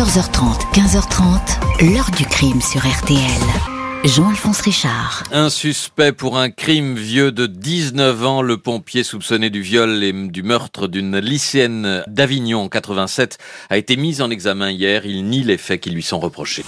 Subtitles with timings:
[0.00, 3.20] 14h30, 15h30, l'heure du crime sur RTL.
[4.02, 5.24] Jean-Alphonse Richard.
[5.30, 10.14] Un suspect pour un crime vieux de 19 ans, le pompier soupçonné du viol et
[10.14, 13.36] du meurtre d'une lycéenne d'Avignon en 87
[13.68, 15.04] a été mis en examen hier.
[15.04, 16.64] Il nie les faits qui lui sont reprochés.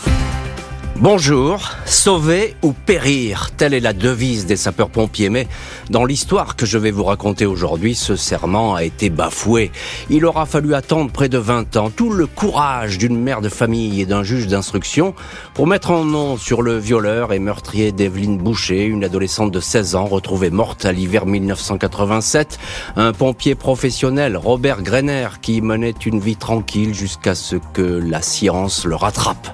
[1.03, 5.30] Bonjour, sauver ou périr, telle est la devise des sapeurs-pompiers.
[5.30, 5.48] Mais
[5.91, 9.73] dans l'histoire que je vais vous raconter aujourd'hui, ce serment a été bafoué.
[10.11, 14.00] Il aura fallu attendre près de 20 ans tout le courage d'une mère de famille
[14.00, 15.13] et d'un juge d'instruction
[15.54, 19.96] pour mettre en nom sur le violeur et meurtrier d'Evelyne Boucher, une adolescente de 16
[19.96, 22.61] ans retrouvée morte à l'hiver 1987.
[22.94, 28.85] Un pompier professionnel, Robert Greiner, qui menait une vie tranquille jusqu'à ce que la science
[28.85, 29.49] le rattrape.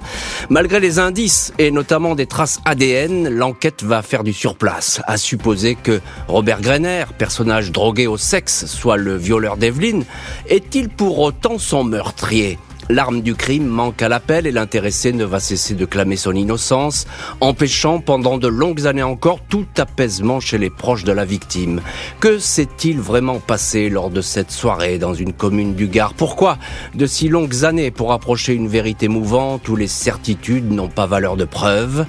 [0.51, 5.01] Malgré les indices et notamment des traces ADN, l'enquête va faire du surplace.
[5.07, 10.05] À supposer que Robert Greiner, personnage drogué au sexe, soit le violeur d'Evelyne,
[10.49, 12.59] est-il pour autant son meurtrier?
[12.91, 17.07] L'arme du crime manque à l'appel et l'intéressé ne va cesser de clamer son innocence,
[17.41, 21.83] empêchant pendant de longues années encore tout apaisement chez les proches de la victime.
[22.21, 26.15] Que s'est-il vraiment passé lors de cette soirée dans une commune du Gard?
[26.15, 26.57] Pourquoi
[26.95, 31.37] de si longues années pour approcher une vérité mouvante où les certitudes n'ont pas valeur
[31.37, 32.07] de preuve?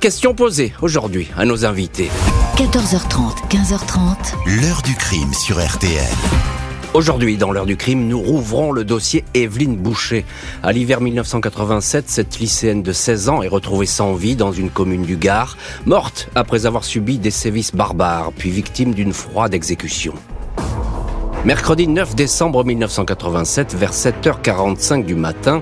[0.00, 2.10] Question posée aujourd'hui à nos invités.
[2.56, 4.60] 14h30, 15h30.
[4.62, 6.61] L'heure du crime sur RTL.
[6.94, 10.26] Aujourd'hui, dans l'heure du crime, nous rouvrons le dossier Evelyne Boucher.
[10.62, 15.04] À l'hiver 1987, cette lycéenne de 16 ans est retrouvée sans vie dans une commune
[15.04, 20.12] du Gard, morte après avoir subi des sévices barbares, puis victime d'une froide exécution.
[21.44, 25.60] Mercredi 9 décembre 1987, vers 7h45 du matin,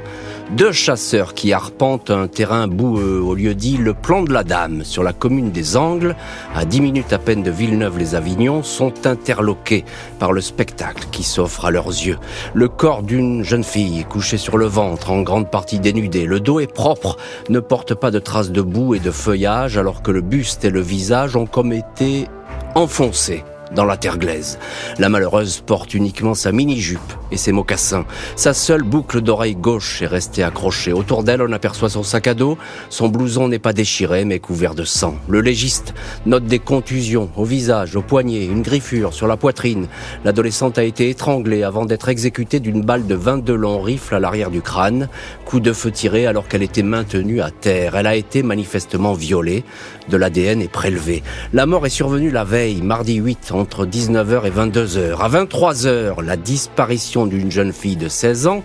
[0.50, 4.84] deux chasseurs qui arpentent un terrain boueux au lieu dit le plan de la Dame
[4.84, 6.16] sur la commune des Angles,
[6.54, 9.86] à 10 minutes à peine de Villeneuve-les-Avignon, sont interloqués
[10.18, 12.18] par le spectacle qui s'offre à leurs yeux.
[12.52, 16.26] Le corps d'une jeune fille couchée sur le ventre, en grande partie dénudée.
[16.26, 17.16] Le dos est propre,
[17.48, 20.70] ne porte pas de traces de boue et de feuillage alors que le buste et
[20.70, 22.28] le visage ont comme été
[22.74, 23.44] enfoncés
[23.74, 24.58] dans la terre glaise.
[24.98, 27.00] La malheureuse porte uniquement sa mini-jupe
[27.30, 28.04] et ses mocassins.
[28.36, 30.92] Sa seule boucle d'oreille gauche est restée accrochée.
[30.92, 32.58] Autour d'elle, on aperçoit son sac à dos.
[32.88, 35.14] Son blouson n'est pas déchiré, mais couvert de sang.
[35.28, 35.94] Le légiste
[36.26, 39.86] note des contusions au visage, au poignet, une griffure sur la poitrine.
[40.24, 44.50] L'adolescente a été étranglée avant d'être exécutée d'une balle de 22 longs rifles à l'arrière
[44.50, 45.08] du crâne.
[45.44, 47.96] Coup de feu tiré alors qu'elle était maintenue à terre.
[47.96, 49.64] Elle a été manifestement violée.
[50.08, 51.22] De l'ADN est prélevé.
[51.52, 55.18] La mort est survenue la veille, mardi 8, entre 19h et 22h.
[55.20, 58.62] À 23h, la disparition d'une jeune fille de 16 ans,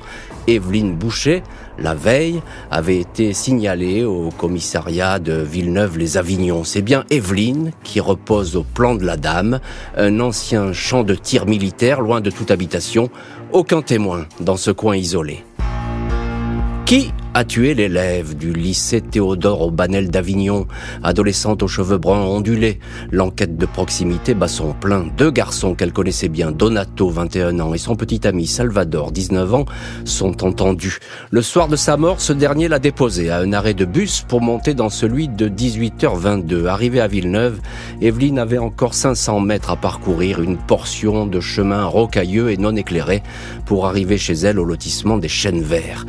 [0.47, 1.44] Evelyne Boucher,
[1.78, 2.41] la veille,
[2.72, 6.63] avait été signalée au commissariat de Villeneuve-les-Avignon.
[6.63, 9.59] C'est bien Evelyne qui repose au plan de la Dame,
[9.97, 13.09] un ancien champ de tir militaire loin de toute habitation.
[13.51, 15.44] Aucun témoin dans ce coin isolé.
[16.85, 20.68] Qui a tué l'élève du lycée Théodore au Banel d'Avignon,
[21.03, 22.79] adolescente aux cheveux bruns ondulés.
[23.12, 25.06] L'enquête de proximité bat son plein.
[25.18, 29.66] Deux garçons qu'elle connaissait bien, Donato, 21 ans, et son petit ami Salvador, 19 ans,
[30.06, 31.00] sont entendus.
[31.29, 34.40] Le soir de sa mort, ce dernier l'a déposé à un arrêt de bus pour
[34.40, 36.68] monter dans celui de 18h22.
[36.68, 37.59] Arrivé à Villeneuve,
[38.00, 43.24] Evelyne avait encore 500 mètres à parcourir, une portion de chemin rocailleux et non éclairé
[43.66, 46.06] pour arriver chez elle au lotissement des Chênes Verts.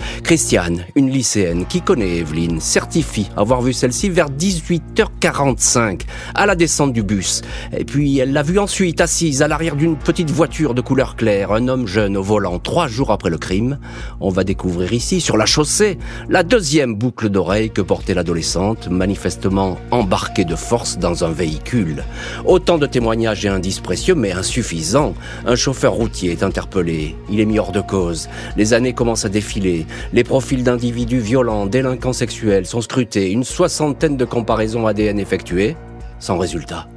[1.17, 6.03] Lycéenne qui connaît Evelyne certifie avoir vu celle-ci vers 18h45
[6.35, 7.41] à la descente du bus.
[7.77, 11.53] Et puis elle l'a vue ensuite assise à l'arrière d'une petite voiture de couleur claire,
[11.53, 13.79] un homme jeune au volant trois jours après le crime.
[14.21, 19.79] On va découvrir ici, sur la chaussée, la deuxième boucle d'oreille que portait l'adolescente, manifestement
[19.91, 22.05] embarquée de force dans un véhicule.
[22.45, 25.15] Autant de témoignages et indices précieux, mais insuffisants.
[25.47, 27.17] Un chauffeur routier est interpellé.
[27.31, 28.29] Il est mis hors de cause.
[28.59, 29.87] Les années commencent à défiler.
[30.13, 35.77] Les profils d'individus du violents, délinquants sexuels sont scrutés, une soixantaine de comparaisons ADN effectuées,
[36.19, 36.89] sans résultat.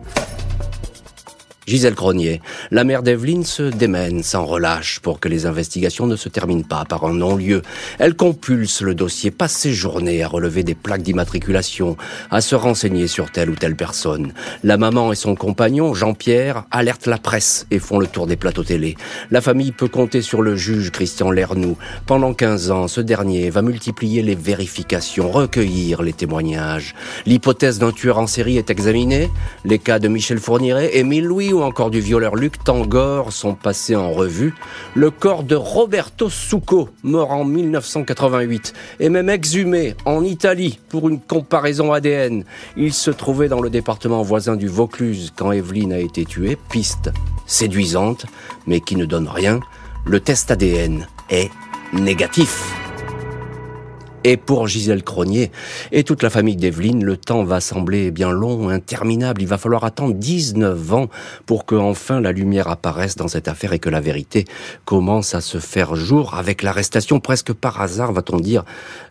[1.70, 2.42] Gisèle Cronier,
[2.72, 6.84] la mère d'Evelyne se démène sans relâche pour que les investigations ne se terminent pas
[6.84, 7.62] par un non-lieu.
[8.00, 11.96] Elle compulse le dossier, passe ses journées à relever des plaques d'immatriculation,
[12.32, 14.34] à se renseigner sur telle ou telle personne.
[14.64, 18.64] La maman et son compagnon, Jean-Pierre, alertent la presse et font le tour des plateaux
[18.64, 18.98] télé.
[19.30, 21.78] La famille peut compter sur le juge Christian Lernoux.
[22.08, 26.96] Pendant 15 ans, ce dernier va multiplier les vérifications, recueillir les témoignages.
[27.28, 29.30] L'hypothèse d'un tueur en série est examinée.
[29.66, 34.12] Les cas de Michel Fourniret, Émile Louis encore du violeur Luc Tangor sont passés en
[34.12, 34.54] revue.
[34.96, 41.20] Le corps de Roberto Succo, mort en 1988, est même exhumé en Italie pour une
[41.20, 42.44] comparaison ADN.
[42.78, 46.58] Il se trouvait dans le département voisin du Vaucluse quand Evelyne a été tuée.
[46.70, 47.12] Piste
[47.46, 48.26] séduisante,
[48.68, 49.60] mais qui ne donne rien.
[50.06, 51.50] Le test ADN est
[51.94, 52.79] négatif.
[54.24, 55.52] Et pour Gisèle Cronier
[55.92, 59.42] et toute la famille d'Evelyne, le temps va sembler bien long, interminable.
[59.42, 61.08] Il va falloir attendre 19 ans
[61.46, 64.46] pour que enfin la lumière apparaisse dans cette affaire et que la vérité
[64.86, 68.66] commence à se faire jour avec l'arrestation presque par hasard, va-t-on dire,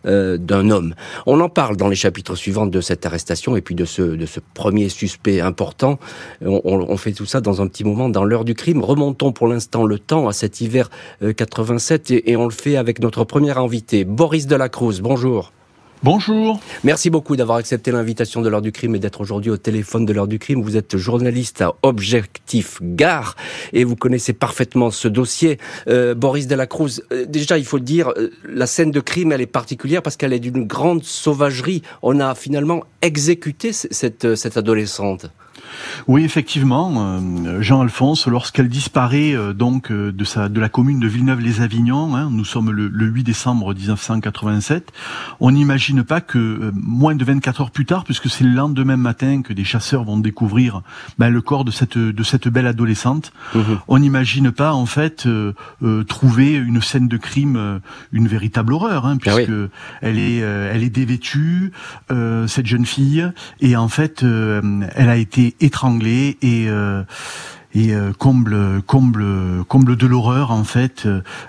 [0.05, 0.93] euh, d'un homme.
[1.25, 4.25] On en parle dans les chapitres suivants de cette arrestation et puis de ce, de
[4.25, 5.99] ce premier suspect important.
[6.41, 8.83] On, fait tout ça dans un petit moment dans l'heure du crime.
[8.83, 10.89] Remontons pour l'instant le temps à cet hiver
[11.35, 15.51] 87 euh, et, et on le fait avec notre premier invité, Boris Delacruz bonjour.
[16.01, 16.61] Bonjour.
[16.85, 20.13] Merci beaucoup d'avoir accepté l'invitation de l'heure du crime et d'être aujourd'hui au téléphone de
[20.13, 20.61] l'heure du crime.
[20.61, 23.35] Vous êtes journaliste à Objectif Gare
[23.73, 25.57] et vous connaissez parfaitement ce dossier.
[25.89, 29.41] Euh, Boris Delacruz, euh, déjà il faut le dire, euh, la scène de crime elle
[29.41, 31.81] est particulière parce qu'elle est d'une grande sauvagerie.
[32.01, 35.29] On a finalement exécuté cette, cette adolescente.
[36.07, 41.07] Oui, effectivement, euh, Jean-Alphonse, lorsqu'elle disparaît euh, donc euh, de, sa, de la commune de
[41.07, 44.91] Villeneuve-les-Avignon, hein, nous sommes le, 8 décembre 1987,
[45.39, 49.41] on n'imagine pas que moins de 24 heures plus tard, puisque c'est le lendemain matin
[49.41, 50.81] que des chasseurs vont découvrir
[51.17, 53.59] ben, le corps de cette, de cette belle adolescente, mmh.
[53.87, 55.27] On n'imagine pas en fait
[56.07, 57.79] trouver une scène de crime,
[58.11, 59.51] une véritable horreur, hein, ah puisque
[60.01, 61.71] elle est, elle est dévêtue,
[62.47, 63.31] cette jeune fille,
[63.61, 67.03] et en fait, elle a été étranglée et euh,
[67.75, 69.23] et euh, comble comble
[69.67, 71.07] comble de l'horreur en fait.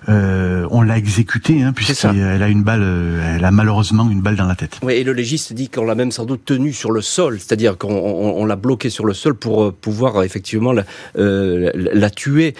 [0.08, 2.84] Euh, on l'a exécutée hein, puisqu'elle a une balle
[3.36, 4.78] elle a malheureusement une balle dans la tête.
[4.82, 7.78] Oui et le légiste dit qu'on l'a même sans doute tenue sur le sol c'est-à-dire
[7.78, 10.84] qu'on l'a bloquée sur le sol pour pouvoir effectivement la,
[11.14, 12.54] la tuer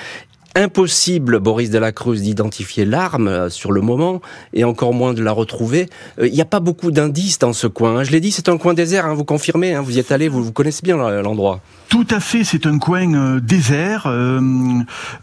[0.54, 4.20] impossible, Boris Delacruz, d'identifier l'arme euh, sur le moment,
[4.52, 5.88] et encore moins de la retrouver.
[6.18, 7.98] Euh, il n'y a pas beaucoup d'indices dans ce coin.
[7.98, 8.04] Hein.
[8.04, 10.28] Je l'ai dit, c'est un coin désert, hein, vous confirmez, hein, vous y êtes allé,
[10.28, 11.60] vous, vous connaissez bien l'endroit.
[11.90, 14.04] Tout à fait, c'est un coin euh, désert.
[14.06, 14.40] Euh,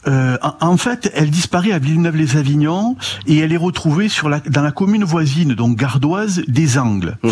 [0.06, 4.72] euh, en fait, elle disparaît à Villeneuve-les-Avignon et elle est retrouvée sur la, dans la
[4.72, 7.16] commune voisine, donc gardoise, des Angles.
[7.24, 7.32] Mhm.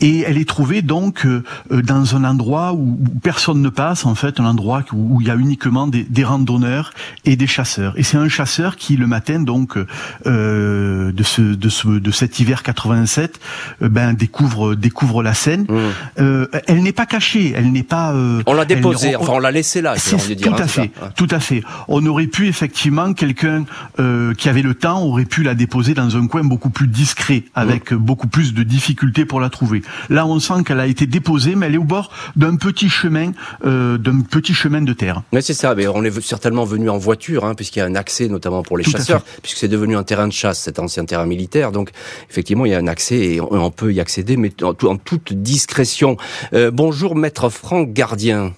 [0.00, 1.26] Et elle est trouvée donc
[1.68, 5.34] dans un endroit où, personne ne passe, en fait, un endroit où, il y a
[5.34, 6.92] uniquement des, des, randonneurs
[7.24, 7.92] et des chasseurs.
[7.96, 12.62] Et c'est un chasseur qui, le matin donc de, ce, de, ce, de cet hiver
[12.62, 13.40] 87,
[13.80, 15.66] ben découvre découvre la scène.
[15.68, 16.46] Mhm.
[16.68, 18.14] elle n'est pas cachée, elle n'est pas.
[18.46, 19.94] On l'a enfin on l'a laissé là.
[20.26, 21.62] Dire, tout à hein, fait, tout à fait.
[21.88, 23.64] On aurait pu effectivement quelqu'un
[23.98, 27.44] euh, qui avait le temps aurait pu la déposer dans un coin beaucoup plus discret,
[27.54, 29.82] avec beaucoup plus de difficultés pour la trouver.
[30.10, 33.32] Là, on sent qu'elle a été déposée, mais elle est au bord d'un petit chemin,
[33.64, 35.22] euh, d'un petit chemin de terre.
[35.32, 35.74] Mais c'est ça.
[35.74, 38.78] Mais on est certainement venu en voiture, hein, puisqu'il y a un accès notamment pour
[38.78, 41.72] les chasseurs, puisque c'est devenu un terrain de chasse, cet ancien terrain militaire.
[41.72, 41.90] Donc
[42.30, 46.16] effectivement, il y a un accès et on peut y accéder, mais en, toute discrétion.
[46.52, 48.52] Euh, bonjour, maître Franck Gardien.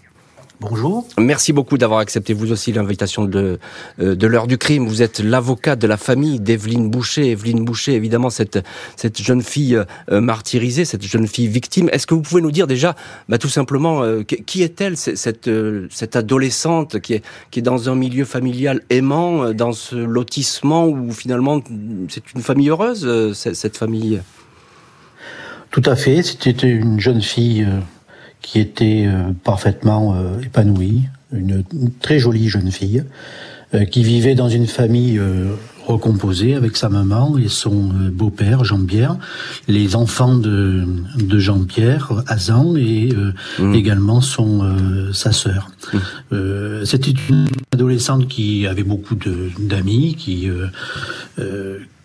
[0.60, 1.06] Bonjour.
[1.19, 3.60] Merci beaucoup d'avoir accepté vous aussi l'invitation de,
[4.00, 4.88] euh, de l'heure du crime.
[4.88, 7.31] Vous êtes l'avocat de la famille d'Evelyne Boucher.
[7.31, 8.58] Evelyne Boucher, évidemment, cette,
[8.96, 11.88] cette jeune fille euh, martyrisée, cette jeune fille victime.
[11.93, 12.96] Est-ce que vous pouvez nous dire déjà,
[13.28, 15.49] bah, tout simplement, euh, qui est-elle, cette,
[15.90, 21.12] cette adolescente qui est, qui est dans un milieu familial aimant, dans ce lotissement où
[21.12, 21.60] finalement
[22.08, 24.20] c'est une famille heureuse, cette famille?
[25.70, 26.25] Tout à fait.
[26.25, 27.64] C'était une jeune fille
[28.50, 31.02] qui était euh, parfaitement euh, épanouie,
[31.32, 31.64] une,
[32.00, 33.04] très jolie jeune fille,
[33.74, 35.20] euh, qui vivait dans une famille
[35.86, 39.16] recomposée avec sa maman et son beau-père Jean-Pierre,
[39.68, 40.86] les enfants de,
[41.17, 43.10] de Jean-Pierre, Azan et
[43.58, 43.74] mmh.
[43.74, 44.70] également son
[45.14, 45.70] sa sœur.
[46.31, 46.84] Mmh.
[46.84, 49.17] C'était une adolescente qui avait beaucoup
[49.58, 50.50] d'amis, qui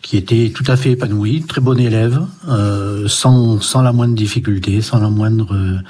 [0.01, 2.21] qui était tout à fait épanouie, très bonne élève,
[3.07, 5.81] sans, sans la moindre difficulté, sans la moindre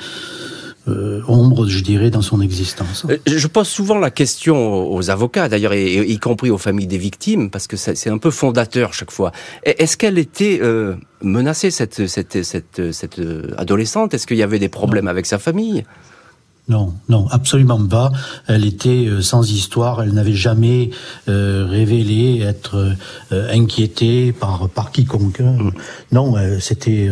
[0.90, 3.06] euh, ombre, je dirais, dans son existence.
[3.10, 7.50] Euh, je pose souvent la question aux avocats, d'ailleurs, y compris aux familles des victimes,
[7.50, 9.32] parce que c'est un peu fondateur chaque fois.
[9.64, 13.22] Est-ce qu'elle était euh, menacée, cette, cette, cette, cette
[13.58, 14.14] adolescente?
[14.14, 15.86] Est-ce qu'il y avait des problèmes avec sa famille?
[16.70, 18.12] Non, non, absolument pas.
[18.48, 20.02] Elle était sans histoire.
[20.02, 20.92] Elle n'avait jamais
[21.28, 22.96] révélé être
[23.32, 25.42] inquiétée par par quiconque.
[25.42, 25.72] Mm.
[26.14, 27.10] Non, c'était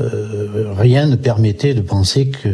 [0.00, 2.48] euh, rien ne permettait de penser que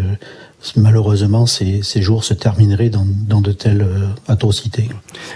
[0.77, 4.89] malheureusement ces, ces, jours se termineraient dans, dans de telles euh, atrocités.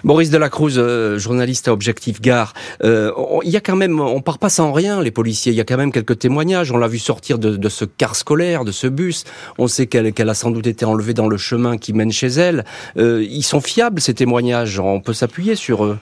[0.04, 4.48] Maurice Delacruz, euh, journaliste à Objectif Gare, il y a quand même, on part pas
[4.48, 5.52] sans rien, les policiers.
[5.52, 6.72] Il y a quand même quelques témoignages.
[6.72, 9.24] On l'a vu sortir de, ce car scolaire, de ce bus.
[9.58, 12.28] On sait qu'elle qu'elle a sans doute été enlevée dans le chemin qui mène chez
[12.28, 12.64] elle.
[12.96, 14.80] ils sont fiables ces témoignages.
[14.80, 15.98] On peut s'appuyer sur eux.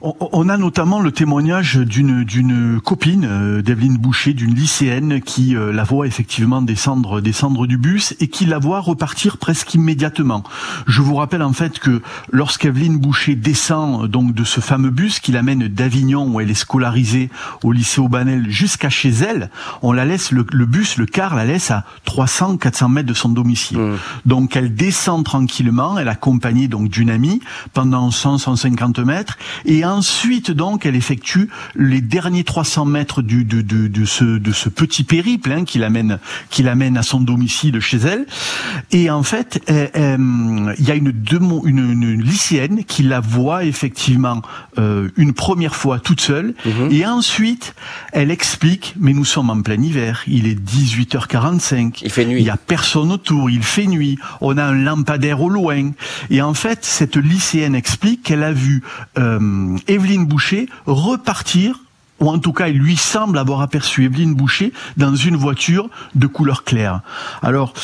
[0.00, 5.72] On a notamment le témoignage d'une d'une copine euh, d'Evelyne Boucher, d'une lycéenne qui euh,
[5.72, 10.44] la voit effectivement descendre descendre du bus et qui la voit repartir presque immédiatement.
[10.86, 12.00] Je vous rappelle en fait que
[12.30, 16.54] lorsqu'Evelyne Boucher descend euh, donc de ce fameux bus qui l'amène d'Avignon où elle est
[16.54, 17.28] scolarisée
[17.64, 19.50] au lycée Aubanel jusqu'à chez elle,
[19.82, 23.30] on la laisse le, bus, le car la laisse à 300 400 mètres de son
[23.30, 23.78] domicile.
[23.78, 23.96] Mmh.
[24.26, 27.40] Donc elle descend tranquillement, elle est accompagnée donc d'une amie
[27.72, 33.60] pendant 100 150 mètres et ensuite, donc, elle effectue les derniers 300 mètres du, de,
[33.60, 36.18] de, de, ce, de ce petit périple hein, qui l'amène
[36.50, 38.26] qui l'amène à son domicile chez elle.
[38.90, 41.12] Et en fait, il y a une,
[41.64, 44.42] une, une, lycéenne qui la voit effectivement
[44.78, 46.54] euh, une première fois toute seule.
[46.64, 46.88] Mhm.
[46.90, 47.74] Et ensuite,
[48.12, 52.00] elle explique, mais nous sommes en plein hiver, il est 18h45.
[52.02, 52.40] Il fait nuit.
[52.40, 54.18] Il y a personne autour, il fait nuit.
[54.40, 55.90] On a un lampadaire au loin.
[56.30, 58.82] Et en fait, cette lycéenne explique qu'elle a vu
[59.18, 61.80] euh, Evelyne Boucher repartir
[62.20, 66.26] ou en tout cas, il lui semble avoir aperçu Evelyne Boucher dans une voiture de
[66.26, 67.00] couleur claire.
[67.42, 67.74] Alors,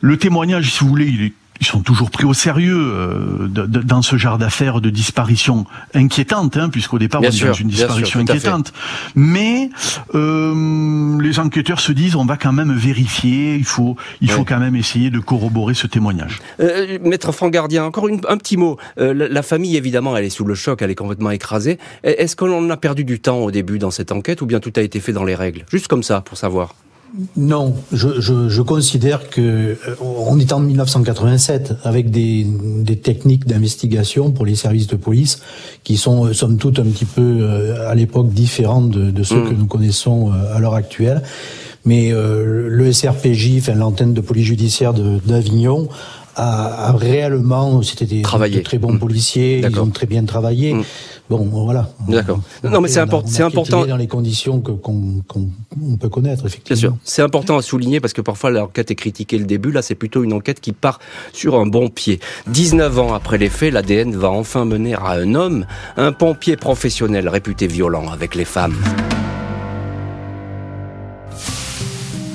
[0.00, 4.02] le témoignage, si vous voulez, il est ils sont toujours pris au sérieux euh, dans
[4.02, 8.72] ce genre d'affaires de disparition inquiétante, hein, puisqu'au départ on est dans une disparition inquiétante.
[9.14, 9.70] Mais
[10.14, 14.58] euh, les enquêteurs se disent on va quand même vérifier, il faut il faut quand
[14.58, 16.40] même essayer de corroborer ce témoignage.
[16.60, 18.78] Euh, Maître Franck Gardien, encore un petit mot.
[18.96, 21.78] La, la, famille évidemment elle est sous le choc, elle est complètement écrasée.
[22.02, 24.80] Est-ce qu'on a perdu du temps au début dans cette enquête ou bien tout a
[24.80, 25.64] été fait dans les règles?
[25.70, 26.74] Juste comme ça pour savoir.
[27.36, 33.46] Non, je, je, je, considère que euh, on est en 1987 avec des, des techniques
[33.46, 35.40] d'investigation pour les services de police
[35.84, 39.40] qui sont euh, somme toute un petit peu euh, à l'époque différentes de, de ceux
[39.40, 39.48] mm.
[39.48, 41.22] que nous connaissons à l'heure actuelle.
[41.84, 45.88] Mais le SRPJ, enfin l'antenne de police judiciaire d'Avignon,
[46.34, 48.98] a, a, réellement, c'était des, très bons mm.
[48.98, 50.74] policiers, ils ont très bien travaillé.
[50.74, 50.84] Mm.
[51.28, 51.90] Bon, voilà.
[52.08, 52.40] D'accord.
[52.62, 53.28] Non, mais c'est important.
[53.28, 55.22] C'est important dans les conditions que qu'on
[56.00, 56.80] peut connaître effectivement.
[56.80, 56.96] Bien sûr.
[57.04, 59.72] C'est important à souligner parce que parfois l'enquête est critiquée le début.
[59.72, 61.00] Là, c'est plutôt une enquête qui part
[61.32, 62.20] sur un bon pied.
[62.48, 65.66] 19 ans après les faits, l'ADN va enfin mener à un homme,
[65.96, 68.76] un pompier professionnel réputé violent avec les femmes.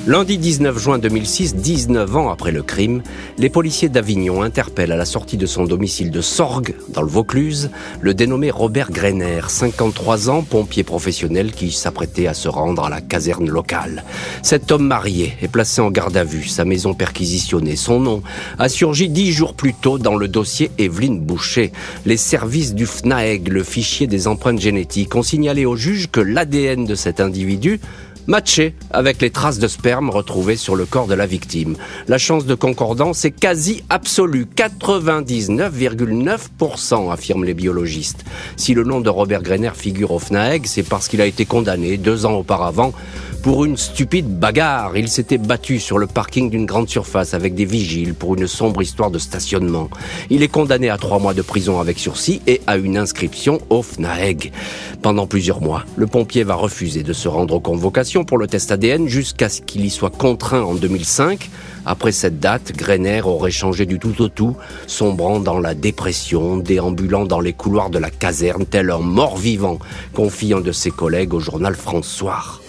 [0.04, 3.04] Lundi 19 juin 2006, 19 ans après le crime,
[3.38, 7.70] les policiers d'Avignon interpellent à la sortie de son domicile de Sorgue, dans le Vaucluse,
[8.00, 13.00] le dénommé Robert Greiner, 53 ans, pompier professionnel qui s'apprêtait à se rendre à la
[13.00, 14.02] caserne locale.
[14.42, 17.76] Cet homme marié est placé en garde à vue, sa maison perquisitionnée.
[17.76, 18.22] Son nom
[18.58, 21.70] a surgi dix jours plus tôt dans le dossier Evelyne Boucher.
[22.06, 26.86] Les services du FNAEG, le fichier des empreintes génétiques, ont signalé au juge que l'ADN
[26.86, 27.78] de cet individu
[28.26, 31.76] matché avec les traces de sperme retrouvées sur le corps de la victime.
[32.08, 38.24] La chance de concordance est quasi absolue, 99,9% affirment les biologistes.
[38.56, 41.96] Si le nom de Robert Greiner figure au FNAEG, c'est parce qu'il a été condamné
[41.96, 42.92] deux ans auparavant
[43.42, 44.96] pour une stupide bagarre.
[44.96, 48.82] Il s'était battu sur le parking d'une grande surface avec des vigiles pour une sombre
[48.82, 49.90] histoire de stationnement.
[50.30, 53.82] Il est condamné à trois mois de prison avec sursis et à une inscription au
[53.82, 54.52] FNAEG.
[55.02, 58.70] Pendant plusieurs mois, le pompier va refuser de se rendre aux convocations pour le test
[58.70, 61.50] ADN jusqu'à ce qu'il y soit contraint en 2005.
[61.84, 64.56] Après cette date, Greiner aurait changé du tout au tout,
[64.86, 69.80] sombrant dans la dépression, déambulant dans les couloirs de la caserne tel un mort-vivant,
[70.12, 72.60] confiant de ses collègues au journal François.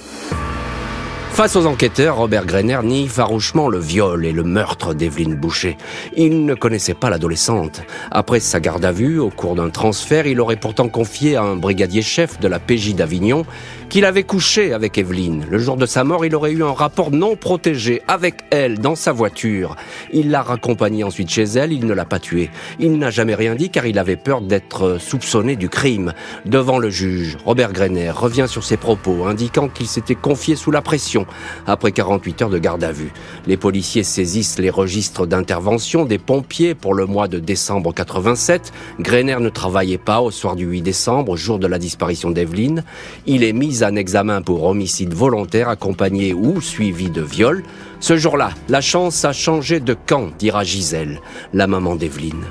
[1.34, 5.78] Face aux enquêteurs, Robert Greiner nie farouchement le viol et le meurtre d'Evelyne Boucher.
[6.16, 7.82] Il ne connaissait pas l'adolescente.
[8.12, 11.56] Après sa garde à vue, au cours d'un transfert, il aurait pourtant confié à un
[11.56, 13.48] brigadier chef de la PJ d'Avignon
[13.94, 15.46] qu'il avait couché avec Evelyne.
[15.52, 18.96] Le jour de sa mort, il aurait eu un rapport non protégé avec elle dans
[18.96, 19.76] sa voiture.
[20.12, 22.50] Il l'a raccompagnée ensuite chez elle, il ne l'a pas tuée.
[22.80, 26.14] Il n'a jamais rien dit car il avait peur d'être soupçonné du crime.
[26.48, 30.82] Devant le juge, Robert Greiner revient sur ses propos, indiquant qu'il s'était confié sous la
[30.82, 31.28] pression
[31.68, 33.14] après 48 heures de garde à vue.
[33.46, 38.74] Les policiers saisissent les registres d'intervention des pompiers pour le mois de décembre 87.
[39.00, 42.84] Greiner ne travaillait pas au soir du 8 décembre, jour de la disparition d'Evelyne.
[43.28, 47.64] Il est mis un examen pour homicide volontaire accompagné ou suivi de viol.
[48.00, 51.22] Ce jour-là, la chance a changé de camp, dira Gisèle,
[51.54, 52.46] la maman d'Evelyne.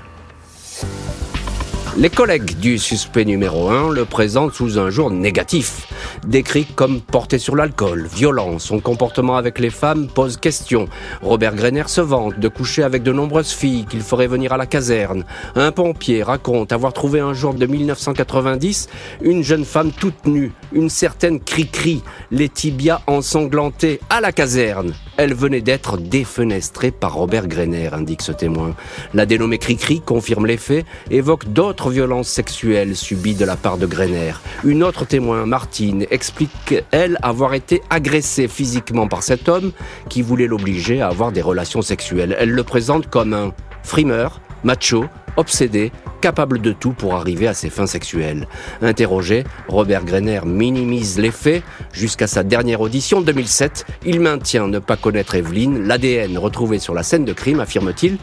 [1.99, 5.87] Les collègues du suspect numéro 1 le présentent sous un jour négatif.
[6.27, 10.89] Décrit comme porté sur l'alcool, violent, son comportement avec les femmes pose question.
[11.21, 14.65] Robert Greiner se vante de coucher avec de nombreuses filles qu'il ferait venir à la
[14.65, 15.25] caserne.
[15.55, 18.89] Un pompier raconte avoir trouvé un jour de 1990
[19.21, 24.95] une jeune femme toute nue, une certaine cri-cri, les tibias ensanglantés à la caserne.
[25.16, 28.75] Elle venait d'être défenestrée par Robert Greiner, indique ce témoin.
[29.14, 33.87] La dénommée Cricri confirme les faits, évoque d'autres violences sexuelles subies de la part de
[33.87, 34.33] Greiner.
[34.64, 39.73] Une autre témoin, Martine, explique, elle, avoir été agressée physiquement par cet homme
[40.09, 42.37] qui voulait l'obliger à avoir des relations sexuelles.
[42.38, 43.52] Elle le présente comme un
[43.83, 48.47] frimeur, macho, obsédé, capable de tout pour arriver à ses fins sexuelles.
[48.81, 51.62] Interrogé, Robert Greiner minimise les faits.
[51.92, 55.87] Jusqu'à sa dernière audition 2007, il maintient ne pas connaître Evelyne.
[55.87, 58.19] L'ADN retrouvé sur la scène de crime, affirme-t-il,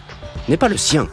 [0.47, 1.07] n'est pas le sien.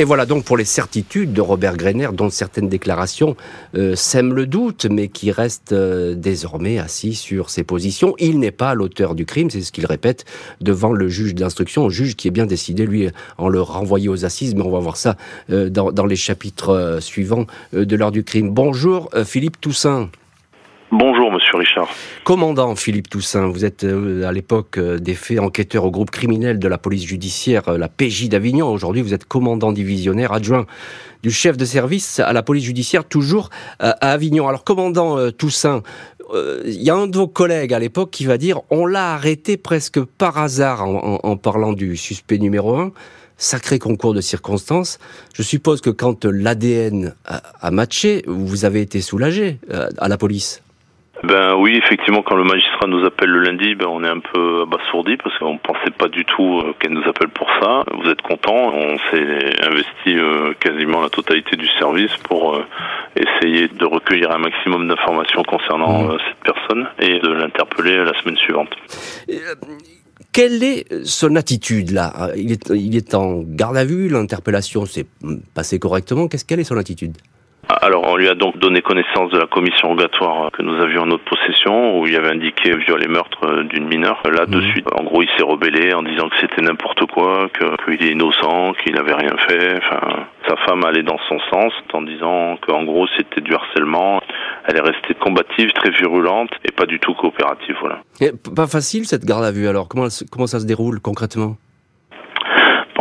[0.00, 3.36] Et voilà donc pour les certitudes de Robert Greiner, dont certaines déclarations
[3.76, 8.14] euh, sèment le doute, mais qui reste euh, désormais assis sur ses positions.
[8.18, 10.24] Il n'est pas l'auteur du crime, c'est ce qu'il répète
[10.62, 14.54] devant le juge d'instruction, juge qui est bien décidé, lui, en le renvoyer aux assises,
[14.54, 15.18] mais on va voir ça
[15.50, 18.48] euh, dans, dans, les chapitres suivants de l'heure du crime.
[18.48, 20.08] Bonjour Philippe Toussaint.
[20.92, 21.88] Bonjour, monsieur Richard.
[22.24, 26.58] Commandant Philippe Toussaint, vous êtes euh, à l'époque euh, des faits enquêteur au groupe criminel
[26.58, 28.66] de la police judiciaire, euh, la PJ d'Avignon.
[28.72, 30.66] Aujourd'hui, vous êtes commandant divisionnaire adjoint
[31.22, 34.48] du chef de service à la police judiciaire, toujours à Avignon.
[34.48, 35.82] Alors, commandant Toussaint,
[36.64, 39.58] il y a un de vos collègues à l'époque qui va dire on l'a arrêté
[39.58, 42.92] presque par hasard en, parlant du suspect numéro un
[43.36, 44.98] sacré concours de circonstances.
[45.34, 49.58] Je suppose que quand l'ADN a, matché, vous avez été soulagé
[49.98, 50.62] à la police.
[51.22, 54.62] Ben oui, effectivement, quand le magistrat nous appelle le lundi, ben on est un peu
[54.62, 57.84] abasourdi parce qu'on pensait pas du tout euh, qu'elle nous appelle pour ça.
[57.92, 62.64] Vous êtes content On s'est investi euh, quasiment la totalité du service pour euh,
[63.16, 66.18] essayer de recueillir un maximum d'informations concernant mmh.
[66.26, 68.70] cette personne et de l'interpeller la semaine suivante.
[70.32, 72.30] Quelle est son attitude là?
[72.36, 75.06] Il est, il est en garde à vue, l'interpellation s'est
[75.54, 76.28] passée correctement.
[76.28, 77.16] Qu'est-ce qu'elle est son attitude?
[77.68, 81.06] Alors, on lui a donc donné connaissance de la commission rogatoire que nous avions en
[81.06, 84.20] notre possession, où il y avait indiqué viol et meurtre euh, d'une mineure.
[84.24, 84.70] Là, de mhm.
[84.70, 87.48] suite, en gros, il s'est rebellé en disant que c'était n'importe quoi,
[87.84, 89.78] qu'il est innocent, qu'il n'avait rien fait.
[89.78, 94.20] Enfin, sa femme allait dans son sens en disant qu'en gros, c'était du harcèlement.
[94.66, 97.76] Elle est restée combative, très virulente et pas du tout coopérative.
[97.80, 98.00] Voilà.
[98.54, 99.68] pas facile cette garde à vue.
[99.68, 101.56] Alors, comment comment ça se déroule concrètement?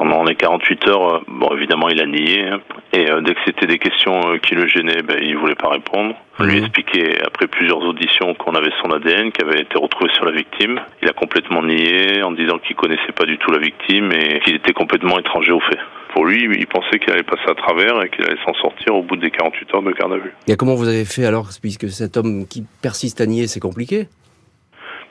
[0.10, 2.60] Pendant les 48 heures, euh, bon évidemment il a nié, hein.
[2.94, 5.70] et euh, dès que c'était des questions euh, qui le gênaient, ben, il voulait pas
[5.70, 6.16] répondre.
[6.40, 6.64] On lui mhm.
[6.64, 10.80] expliquait après plusieurs auditions qu'on avait son ADN qui avait été retrouvé sur la victime.
[11.02, 14.56] Il a complètement nié en disant qu'il connaissait pas du tout la victime et qu'il
[14.56, 15.80] était complètement étranger au fait.
[16.14, 19.04] Pour lui, il pensait qu'il allait passer à travers et qu'il allait s'en sortir au
[19.04, 20.34] bout des 48 heures de garde à vue.
[20.48, 24.08] Et comment vous avez fait alors, puisque cet homme qui persiste à nier, c'est compliqué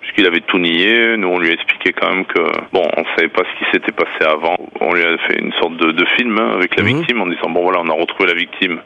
[0.00, 1.16] puisqu'il avait tout nié.
[1.16, 2.40] Nous, on lui a expliqué quand même que,
[2.72, 4.56] bon, on savait pas ce qui s'était passé avant.
[4.80, 6.98] On lui a fait une sorte de, de film hein, avec la mhm.
[6.98, 8.80] victime en disant, bon voilà, on a retrouvé la victime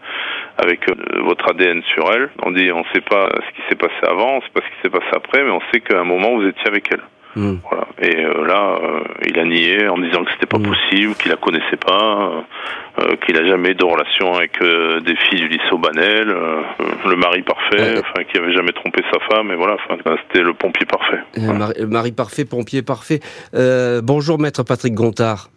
[0.58, 2.30] avec euh, votre ADN sur elle.
[2.42, 4.82] On dit, on sait pas ce qui s'est passé avant, on sait pas ce qui
[4.82, 7.02] s'est passé après, mais on sait qu'à un moment, vous étiez avec elle.
[7.36, 7.60] Mhm.
[7.68, 7.86] Voilà.
[8.00, 10.68] Et euh, là, euh, il a nié en disant que c'était pas mhm.
[10.68, 12.44] possible, qu'il la connaissait pas,
[13.00, 17.42] euh, qu'il a jamais eu de relation avec des filles du lycée Banel, le mari
[17.42, 21.18] parfait, enfin qui avait jamais trompé sa femme, et voilà, enfin, c'était le pompier parfait.
[21.38, 23.20] Mari, mari, parfait, pompier parfait.
[24.02, 25.48] bonjour, maître Patrick Gontard.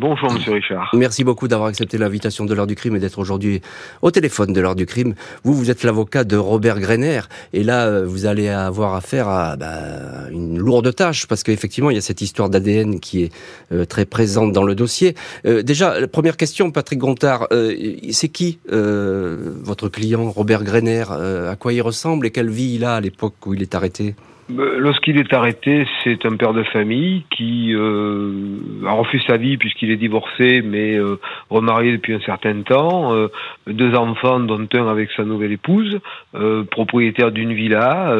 [0.00, 0.88] Bonjour Monsieur Richard.
[0.94, 3.60] Merci beaucoup d'avoir accepté l'invitation de l'heure du crime et d'être aujourd'hui
[4.00, 5.14] au téléphone de l'heure du crime.
[5.44, 7.20] Vous, vous êtes l'avocat de Robert Greiner
[7.52, 11.96] et là, euh, vous allez avoir affaire à bah, une lourde tâche parce qu'effectivement, il
[11.96, 13.32] y a cette histoire d'ADN qui est
[13.72, 15.14] euh, très présente dans le dossier.
[15.44, 21.82] Euh, déjà, première question, Patrick Gontard, c'est qui votre client Robert Greiner À quoi il
[21.82, 24.14] ressemble et quelle vie il a à l'époque où il est arrêté?
[24.14, 29.56] euh, lorsqu'il est arrêté, c'est un père de famille qui euh, a refusé sa vie
[29.56, 33.28] puisqu'il est divorcé, mais euh, remarié depuis un certain temps, euh,
[33.66, 35.98] deux enfants, dont un avec sa nouvelle épouse,
[36.70, 38.14] propriétaire d'une villa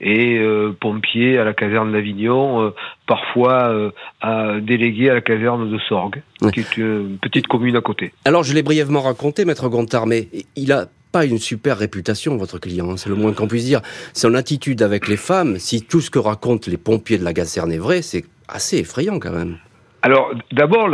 [0.00, 0.40] et
[0.80, 2.72] pompier à la caserne d'Avignon,
[3.06, 6.22] parfois à, délégué à la caserne de Sorgue,
[6.52, 8.12] qui est une petite commune à côté.
[8.24, 10.86] Alors, je l'ai brièvement raconté, maître Gontard, mais il a
[11.24, 13.80] une super réputation, votre client, hein, c'est le moins qu'on puisse dire.
[14.12, 17.72] Son attitude avec les femmes, si tout ce que racontent les pompiers de la caserne
[17.72, 19.56] est vrai, c'est assez effrayant quand même.
[20.02, 20.88] Alors, d'abord,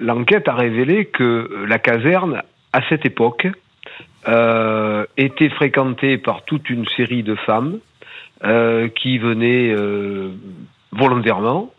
[0.00, 2.42] l'enquête a révélé que la caserne,
[2.72, 3.46] à cette époque,
[4.26, 7.78] euh, était fréquentée par toute une série de femmes
[8.44, 10.30] euh, qui venaient euh,
[10.92, 11.72] volontairement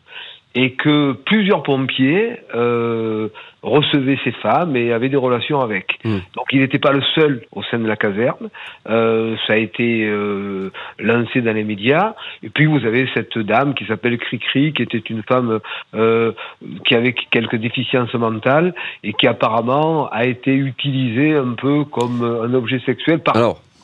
[0.56, 3.30] et que plusieurs pompiers euh,
[3.62, 6.00] recevaient ces femmes et avaient des relations avec.
[6.04, 6.20] Hmm.
[6.36, 8.50] Donc il n'était pas le seul au sein de la caserne.
[8.90, 12.16] Euh, ça a été euh, lancé dans les médias.
[12.42, 15.60] Et puis vous avez cette dame qui s'appelle Cricri, qui était une femme
[15.94, 16.32] euh,
[16.86, 22.54] qui avait quelques déficiences mentales et qui apparemment a été utilisée un peu comme un
[22.54, 23.36] objet sexuel par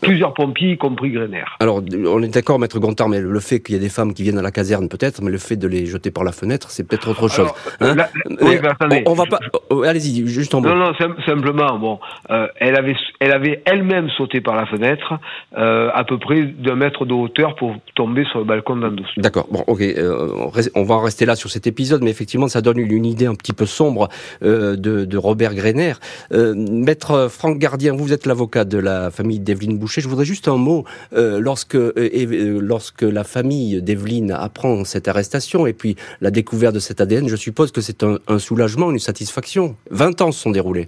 [0.06, 1.44] plusieurs pompiers, y compris Grener.
[1.60, 4.24] Alors, on est d'accord, maître Gontard, mais le fait qu'il y ait des femmes qui
[4.24, 6.88] viennent à la caserne, peut-être, mais le fait de les jeter par la fenêtre, c'est
[6.88, 7.50] peut-être autre chose.
[7.82, 7.96] Hein
[8.42, 9.40] oui, mais attendez, on, va pas.
[9.70, 10.70] Oh, allez-y, juste en mot.
[10.70, 10.94] Non, non,
[11.26, 15.14] simplement, bon, euh, elle avait, elle avait elle-même sauté par la fenêtre,
[15.58, 19.22] euh, à peu près d'un mètre de hauteur pour tomber sur le balcon d'un dossier.
[19.22, 19.48] D'accord.
[19.52, 22.78] Bon, ok, euh, on va en rester là sur cet épisode, mais effectivement, ça donne
[22.78, 24.10] une idée un petit peu sombre
[24.42, 25.94] de, de, Robert Greiner.
[26.32, 29.95] maître Franck Gardien, vous êtes l'avocat de la famille d'Evelyne Boucher.
[30.02, 35.96] Je voudrais juste un mot lorsque lorsque la famille d'Evelyne apprend cette arrestation et puis
[36.22, 39.76] la découverte de cet ADN, je suppose que c'est un, soulagement, une satisfaction.
[39.92, 40.88] 20 ans se sont déroulés.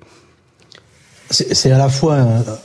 [1.29, 2.17] C'est à la fois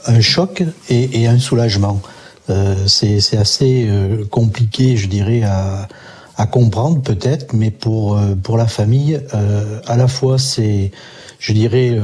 [0.05, 2.01] un, choc et, un soulagement.
[2.49, 5.87] Euh, c'est assez euh, compliqué, je dirais, à,
[6.51, 9.21] comprendre peut-être, mais pour euh, pour la famille,
[9.85, 10.91] à la fois c'est,
[11.39, 11.97] je dirais,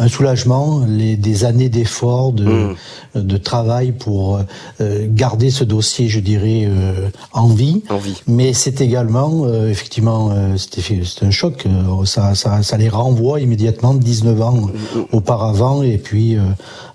[0.00, 2.76] un soulagement, les, des années d'efforts, de, mmh.
[3.16, 4.40] de travail pour
[4.80, 7.82] euh, garder ce dossier, je dirais, euh, en vie.
[8.26, 11.64] Mais c'est également, euh, effectivement, c'est un choc.
[12.06, 14.70] Ça, ça, ça, les renvoie immédiatement 19 ans mmh.
[15.12, 16.38] auparavant et puis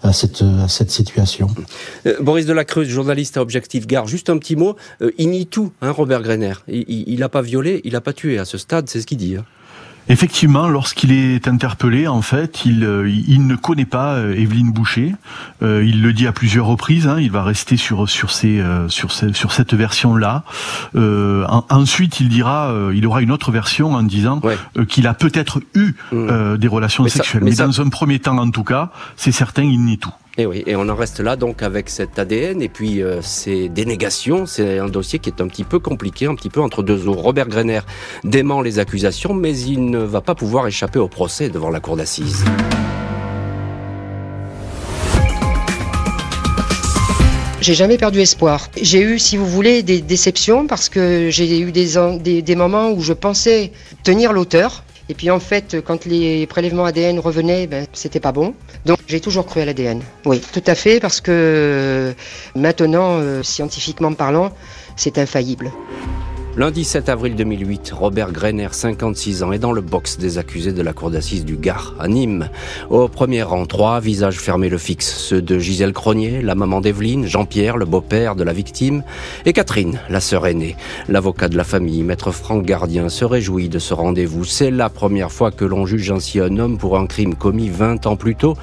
[0.01, 1.47] à cette, à cette situation.
[2.21, 4.75] Boris Delacruz, journaliste à Objectif Gare, juste un petit mot.
[5.19, 6.53] il nie tout, hein, Robert Greiner.
[6.67, 9.35] Il n'a pas violé, il n'a pas tué à ce stade, c'est ce qu'il dit.
[9.35, 9.45] Hein.
[10.07, 15.15] Effectivement, lorsqu'il est interpellé, en fait, il, euh, il ne connaît pas euh, Evelyne Boucher.
[15.63, 17.07] Euh, il le dit à plusieurs reprises.
[17.07, 20.43] Hein, il va rester sur sur ces sur sur cette version-là.
[21.69, 24.41] ensuite, il dira, il aura une autre version en disant
[24.87, 26.57] qu'il a peut-être eu mmh.
[26.57, 27.43] des relations sexuelles.
[27.43, 30.13] mais, dans un premier temps, en tout cas, c'est certain, il nie tout.
[30.37, 33.21] Et eh oui, et on en reste là donc avec cet ADN et puis euh,
[33.21, 34.45] ces dénégations.
[34.45, 37.13] C'est un dossier qui est un petit peu compliqué, un petit peu entre deux eaux.
[37.13, 37.79] Robert Greiner
[38.25, 41.95] dément les accusations, mais il ne va pas pouvoir échapper au procès devant la cour
[41.95, 42.43] d'assises.
[47.61, 48.67] J'ai jamais perdu espoir.
[48.81, 53.13] J'ai eu, si vous voulez, des déceptions parce que j'ai eu des moments où je
[53.13, 53.71] pensais
[54.03, 58.53] tenir l'auteur et puis en fait, quand les prélèvements ADN revenaient, ben, c'était pas bon.
[58.85, 60.01] Donc j'ai toujours cru à l'ADN.
[60.25, 62.13] Oui, tout à fait, parce que
[62.55, 64.51] maintenant, euh, scientifiquement parlant,
[64.95, 65.71] c'est infaillible.
[66.57, 70.81] Lundi 7 avril 2008, Robert Greiner, 56 ans, est dans le box des accusés de
[70.81, 72.47] la cour d'assises du Gard, à Nîmes.
[72.89, 75.17] Au premier rang, trois visages fermés le fixe.
[75.17, 79.03] Ceux de Gisèle Cronier, la maman d'Evelyne, Jean-Pierre, le beau-père de la victime,
[79.45, 80.77] et Catherine, la sœur aînée.
[81.09, 84.45] L'avocat de la famille, maître Franck Gardien, se réjouit de ce rendez-vous.
[84.45, 88.07] C'est la première fois que l'on juge ainsi un homme pour un crime commis 20
[88.07, 88.55] ans plus tôt,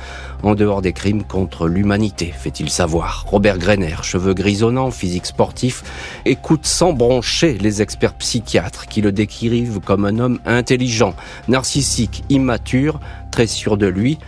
[0.43, 3.27] en dehors des crimes contre l'humanité, fait-il savoir.
[3.29, 5.85] Robert Greiner, cheveux grisonnants, physique sportif,
[6.25, 11.15] écoute sans broncher les experts psychiatres qui le décrivent comme un homme intelligent,
[11.49, 14.19] narcissique, immature, très sûr de lui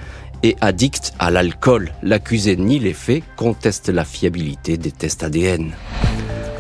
[0.43, 1.93] et addict à l'alcool.
[2.03, 5.73] L'accusé nie les faits, conteste la fiabilité des tests ADN.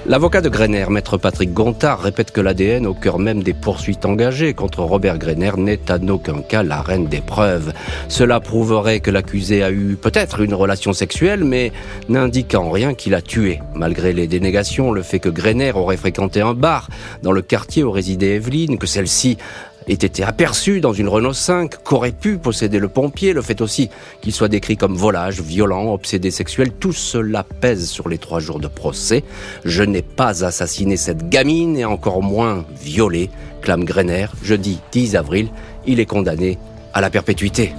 [0.06, 4.52] L'avocat de Greiner, maître Patrick Gontard, répète que l'ADN au cœur même des poursuites engagées
[4.52, 7.72] contre Robert Greiner n'est en aucun cas la reine des preuves.
[8.08, 11.72] Cela prouverait que l'accusé a eu peut-être une relation sexuelle, mais
[12.10, 13.60] n'indique en rien qu'il a tué.
[13.74, 16.90] Malgré les dénégations, le fait que Greiner aurait fréquenté un bar
[17.22, 19.38] dans le quartier où résidait Evelyne, que celle-ci
[19.88, 23.90] ait été aperçu dans une Renault 5, qu'aurait pu posséder le pompier, le fait aussi
[24.20, 28.60] qu'il soit décrit comme volage, violent, obsédé sexuel, tout cela pèse sur les trois jours
[28.60, 29.24] de procès.
[29.64, 34.26] Je n'ai pas assassiné cette gamine et encore moins violé, clame Greiner.
[34.42, 35.48] Jeudi 10 avril,
[35.86, 36.58] il est condamné
[36.92, 37.72] à la perpétuité.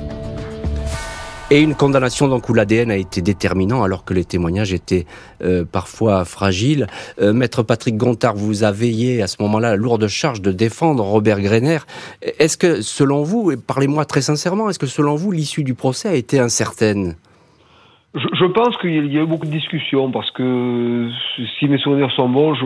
[1.52, 5.06] Et une condamnation donc où l'ADN a été déterminant alors que les témoignages étaient
[5.44, 6.88] euh, parfois fragiles.
[7.22, 11.04] Euh, Maître Patrick Gontard, vous a veillé à ce moment-là la lourde charge de défendre
[11.04, 11.78] Robert Greiner.
[12.40, 16.10] Est-ce que selon vous, et parlez-moi très sincèrement, est-ce que selon vous l'issue du procès
[16.10, 17.16] a été incertaine?
[18.16, 21.10] Je, pense qu'il y a eu beaucoup de discussions parce que
[21.60, 22.66] si mes souvenirs sont bons, je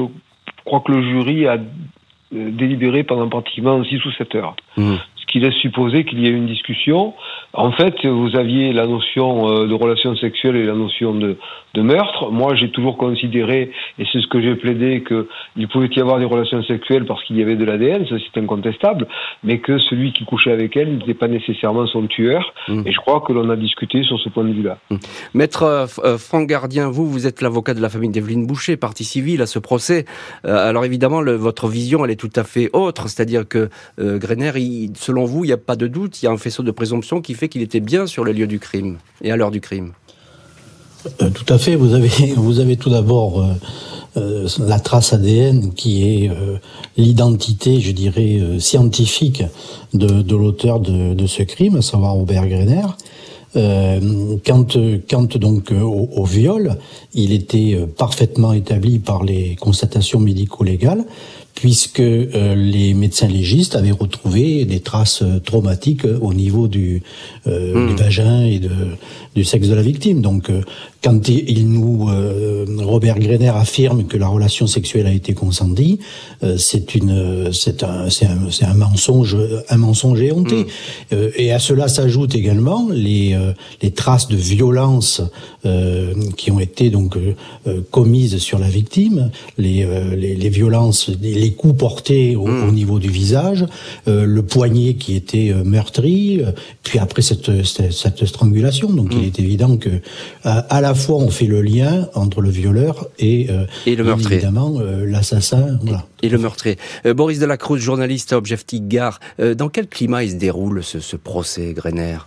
[0.64, 4.56] crois que le jury a euh, délibéré pendant pratiquement 6 ou 7 heures.
[4.78, 4.96] Mmh
[5.30, 7.14] qui laisse supposer qu'il y ait une discussion.
[7.54, 11.38] En fait, vous aviez la notion euh, de relation sexuelle et la notion de,
[11.74, 12.32] de meurtre.
[12.32, 16.26] Moi, j'ai toujours considéré, et c'est ce que j'ai plaidé, qu'il pouvait y avoir des
[16.26, 19.08] relations sexuelles parce qu'il y avait de l'ADN, ça c'est incontestable,
[19.44, 22.54] mais que celui qui couchait avec elle n'était pas nécessairement son tueur.
[22.68, 22.84] Mmh.
[22.86, 24.78] Et je crois que l'on a discuté sur ce point de vue-là.
[24.90, 24.96] Mmh.
[25.34, 29.04] Maître euh, euh, Franck Gardien, vous, vous êtes l'avocat de la famille d'Evelyne Boucher, partie
[29.04, 30.06] civile à ce procès.
[30.44, 34.92] alors évidemment, le, votre vision, elle est tout à fait autre, c'est-à-dire que Greiner, il,
[34.96, 37.22] selon vous, il n'y a pas de doute, il y a un faisceau de présomption
[37.22, 39.94] qui fait qu'il était bien sur le lieu du crime et à l'heure du crime.
[41.22, 41.76] Euh, tout à fait.
[41.76, 43.54] Vous avez, vous avez tout d'abord euh,
[44.18, 46.32] euh, la trace ADN qui est
[46.98, 49.44] l'identité, je dirais, scientifique
[49.94, 52.88] de, l'auteur de, ce crime, à savoir Robert Greiner.
[53.54, 54.78] quand,
[55.10, 56.78] quand donc au, au, viol,
[57.14, 61.06] il était parfaitement établi par les constatations médico-légales
[61.60, 67.04] puisque euh, les médecins légistes avaient retrouvé des traces euh, traumatiques au niveau du,
[67.48, 67.96] euh, hmm.
[67.98, 68.70] vagin et de,
[69.36, 70.22] du sexe de la victime.
[70.22, 70.52] Donc,
[71.04, 72.10] quand il nous
[72.80, 76.00] Robert Greiner affirme que la relation sexuelle a été consentie,
[76.58, 79.38] c'est une, c'est un, c'est un, c'est un mensonge,
[79.70, 80.66] un mensonge éhonté.
[81.12, 81.16] Hmm.
[81.38, 83.38] et à cela s'ajoutent également les,
[83.82, 85.22] les traces de violence
[86.36, 87.18] qui ont été donc
[87.92, 92.72] commises sur la victime, les, les, les violences, les coups portés au, hmm.
[92.74, 93.66] niveau du visage,
[94.08, 96.52] euh, le poignet qui était euh, meurtri, euh,
[96.84, 98.90] puis après cette, cette, strangulation.
[98.90, 99.90] Donc il est évident que
[100.44, 103.48] à, la fois on fait le lien entre le violeur et,
[103.86, 104.38] et le meurtrier.
[104.38, 105.80] évidemment l'assassin.
[106.22, 106.78] Et, le meurtrier.
[107.16, 109.20] Boris Delacruz, journaliste à Objectif Gare,
[109.56, 112.18] dans quel climat il se déroule ce, ce procès, Greiner?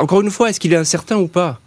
[0.00, 1.60] Encore une fois, est-ce qu'il est incertain ou pas?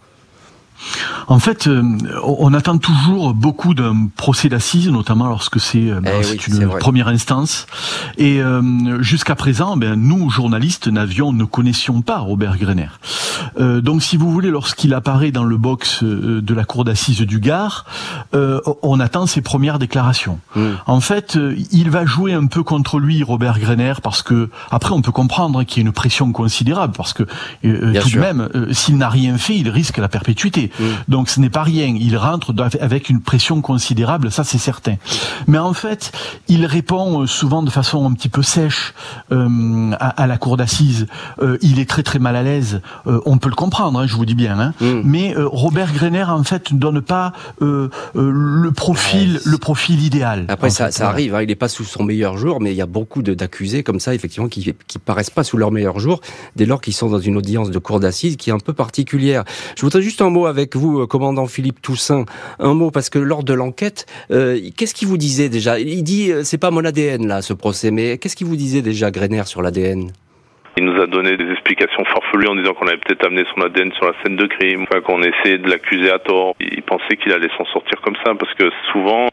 [1.28, 1.82] En fait, euh,
[2.22, 7.66] on attend toujours beaucoup d'un procès d'assises, notamment lorsque c'est euh, eh une première instance.
[8.16, 12.88] Et euh, jusqu'à présent, ben, nous, journalistes, n'avions, ne connaissions pas Robert Greiner.
[13.58, 17.84] donc, si vous voulez, lorsqu'il apparaît dans le box de la cour d'assises du Gard,
[18.32, 20.38] on attend ses premières déclarations.
[20.54, 20.72] Hmm.
[20.86, 21.38] En fait,
[21.72, 25.64] il va jouer un peu contre lui, Robert Greiner, parce que après, on peut comprendre
[25.64, 27.24] qu'il y a une pression considérable, parce que
[27.62, 30.65] tout de même, s'il n'a rien fait, il risque la perpétuité.
[30.78, 30.84] Mm.
[31.08, 31.94] Donc ce n'est pas rien.
[31.98, 34.96] Il rentre avec une pression considérable, ça c'est certain.
[35.46, 36.12] Mais en fait,
[36.48, 38.94] il répond euh, souvent de façon un petit peu sèche
[39.32, 41.06] euh, à, la cour d'assises.
[41.40, 42.80] Euh, il est très très mal à l'aise.
[43.04, 44.58] on peut le comprendre, hein, je vous dis bien.
[44.58, 44.74] Hein.
[44.80, 45.00] Mm.
[45.04, 50.46] Mais Robert Greiner en fait ne donne pas le profil, le profil idéal.
[50.48, 51.34] Après ça, ça arrive.
[51.34, 51.42] Hein.
[51.42, 54.14] il n'est pas sous son meilleur jour, mais il y a beaucoup d'accusés comme ça,
[54.14, 56.20] effectivement, qui qui paraissent pas sous leur meilleur jour
[56.56, 59.44] dès lors qu'ils sont dans une audience de cour d'assises qui est un peu particulière.
[59.76, 62.24] Je voudrais juste un mot avec vous, euh, commandant Philippe Toussaint,
[62.58, 65.78] un mot parce que lors de l'enquête, euh, qu'est-ce qu'il vous disait déjà?
[65.78, 68.82] Il dit euh, c'est pas mon ADN là ce procès, mais qu'est-ce qu'il vous disait
[68.82, 70.10] déjà Greiner sur l'ADN
[70.78, 73.92] il nous a donné des explications farfelues en disant qu'on avait peut-être amené son ADN
[73.92, 76.54] sur la scène de crime, qu'on essayait de l'accuser à tort.
[76.60, 79.28] Il pensait qu'il allait s'en sortir comme ça parce que souvent,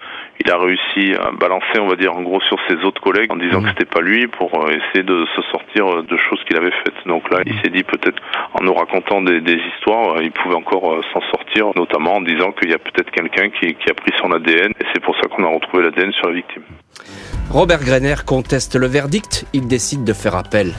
[0.46, 3.38] il a réussi à balancer, on va dire, en gros sur ses autres collègues en
[3.38, 3.64] disant mmh.
[3.64, 6.74] que c'était pas lui pour euh, essayer de se sortir euh, de choses qu'il avait
[6.84, 6.96] faites.
[7.06, 8.22] Donc là, il s'est dit peut-être
[8.54, 9.40] en nous racontant des,
[9.76, 13.50] histoires, euh, il pouvait encore s'en sortir, notamment en disant qu'il y a peut-être quelqu'un
[13.50, 16.28] qui, qui a pris son ADN et c'est pour ça qu'on a retrouvé l'ADN sur
[16.28, 16.64] la victime.
[17.50, 20.74] Robert Greiner conteste le verdict, il décide de faire appel.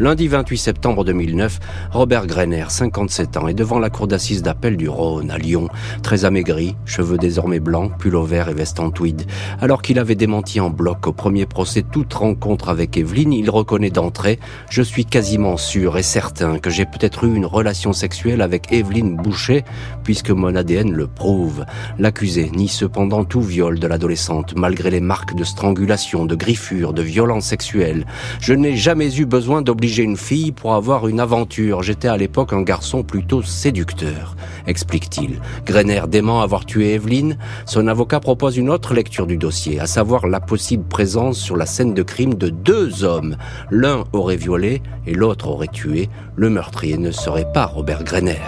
[0.00, 1.58] Lundi 28 septembre 2009,
[1.90, 5.68] Robert Greiner, 57 ans, est devant la cour d'assises d'appel du Rhône à Lyon,
[6.02, 9.24] très amaigri, cheveux désormais blancs, pull vert et veste en tweed.
[9.60, 13.90] Alors qu'il avait démenti en bloc au premier procès toute rencontre avec Evelyne, il reconnaît
[13.90, 14.38] d'entrée
[14.70, 19.16] «Je suis quasiment sûr et certain que j'ai peut-être eu une relation sexuelle avec Evelyne
[19.16, 19.64] Boucher,
[20.02, 21.66] puisque mon ADN le prouve.»
[21.98, 27.02] L'accusé nie cependant tout viol de l'adolescente, malgré les marques de strangulation, de griffure, de
[27.02, 28.06] violence sexuelle.
[28.40, 31.82] «Je n'ai jamais eu besoin d'obliger j'ai une fille pour avoir une aventure.
[31.82, 35.40] J'étais à l'époque un garçon plutôt séducteur, explique-t-il.
[35.66, 37.36] Greiner dément avoir tué Evelyne.
[37.66, 41.66] Son avocat propose une autre lecture du dossier, à savoir la possible présence sur la
[41.66, 43.36] scène de crime de deux hommes.
[43.70, 46.08] L'un aurait violé et l'autre aurait tué.
[46.36, 48.38] Le meurtrier ne serait pas Robert Greiner.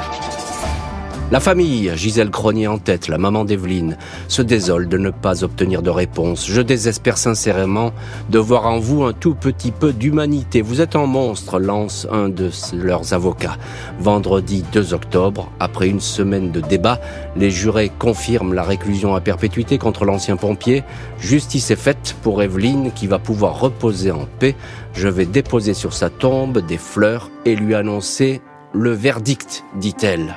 [1.32, 3.96] La famille, Gisèle Cronier en tête, la maman d'Evelyne,
[4.28, 6.46] se désole de ne pas obtenir de réponse.
[6.46, 7.94] Je désespère sincèrement
[8.28, 10.60] de voir en vous un tout petit peu d'humanité.
[10.60, 13.56] Vous êtes un monstre, lance un de leurs avocats.
[13.98, 17.00] Vendredi 2 octobre, après une semaine de débat,
[17.34, 20.84] les jurés confirment la réclusion à perpétuité contre l'ancien pompier.
[21.18, 24.54] Justice est faite pour Evelyne qui va pouvoir reposer en paix.
[24.92, 28.42] Je vais déposer sur sa tombe des fleurs et lui annoncer
[28.74, 30.36] le verdict, dit-elle.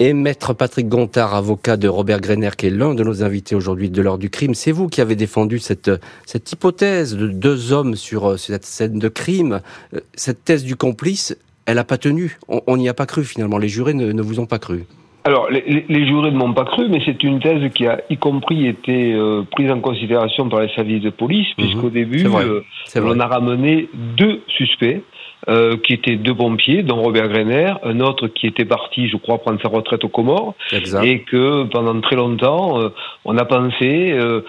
[0.00, 3.90] Et maître Patrick Gontard, avocat de Robert Greiner, qui est l'un de nos invités aujourd'hui
[3.90, 5.90] de l'heure du crime, c'est vous qui avez défendu cette,
[6.24, 9.60] cette hypothèse de deux hommes sur euh, cette scène de crime.
[9.94, 12.38] Euh, cette thèse du complice, elle n'a pas tenu.
[12.48, 13.58] On n'y a pas cru finalement.
[13.58, 14.84] Les jurés ne, vous ont pas cru.
[15.24, 18.16] Alors, les, les jurés ne m'ont pas cru, mais c'est une thèse qui a, y
[18.18, 21.64] compris, été euh, prise en considération par les services de police, mhm.
[21.64, 25.02] puisqu'au début, on a ramené deux suspects.
[25.48, 29.38] Euh, qui étaient deux pompiers, dont Robert Greiner, un autre qui était parti, je crois,
[29.38, 30.54] prendre sa retraite aux Comores,
[31.02, 32.90] et que pendant très longtemps, euh,
[33.24, 34.42] on a pensé euh,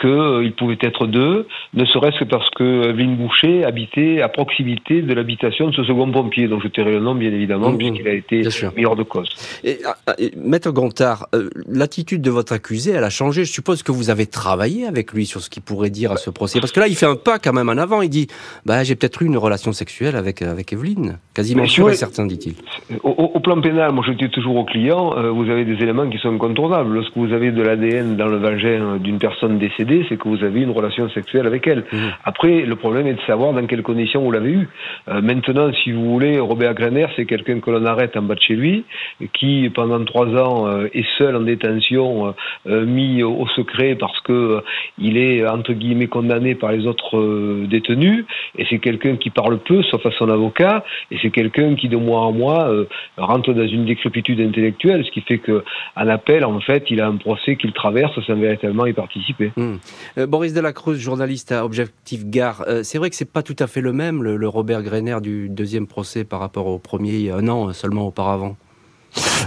[0.00, 5.14] qu'il pouvait être deux, ne serait-ce que parce que Evelyne Boucher habitait à proximité de
[5.14, 8.12] l'habitation de ce second pompier, dont je tairai le nom, bien évidemment, mmh, puisqu'il a
[8.14, 8.42] été
[8.84, 9.28] hors de cause.
[9.62, 11.28] Et, ah, ah, Maître Gontard,
[11.68, 13.44] l'attitude de votre accusé, elle a changé.
[13.44, 16.30] Je suppose que vous avez travaillé avec lui sur ce qu'il pourrait dire à ce
[16.30, 18.02] procès, parce que là, il fait un pas quand même en avant.
[18.02, 18.26] Il dit,
[18.66, 21.18] bah, j'ai peut-être eu une relation sexuelle avec avec, avec Evelyne.
[21.34, 22.54] Quasiment sûr et certain, dit-il.
[23.02, 26.18] Au, plan pénal, moi je dis toujours aux clients, euh, vous avez des éléments qui
[26.18, 26.92] sont incontournables.
[26.92, 30.60] Lorsque vous avez de l'ADN dans le vagin d'une personne décédée, c'est que vous avez
[30.60, 31.84] une relation sexuelle avec elle.
[31.92, 31.96] Mmh.
[32.24, 34.68] Après, le problème est de savoir dans quelles conditions vous l'avez eu.
[35.08, 38.40] Euh, maintenant, si vous voulez, Robert Grener, c'est quelqu'un que l'on arrête en bas de
[38.40, 38.84] chez lui,
[39.32, 42.34] qui pendant trois ans euh, est seul en détention,
[42.66, 44.62] mis au secret parce que
[44.98, 48.24] il est entre guillemets condamné par les autres détenus,
[48.58, 51.96] et c'est quelqu'un qui parle peu, sauf à son avocat, et c'est quelqu'un qui de
[51.96, 55.64] mois en mois euh, rentre dans une décrépitude intellectuelle, ce qui fait que
[55.96, 59.52] à appel, en fait, il a un procès qu'il traverse sans véritablement y participer.
[59.56, 59.76] Hmm.
[60.18, 63.66] Euh, Boris Delacruz, journaliste à Objectif Gare, euh, c'est vrai que c'est pas tout à
[63.66, 67.72] fait le même, le, Robert Greiner du deuxième procès par rapport au premier un an
[67.72, 68.56] seulement auparavant.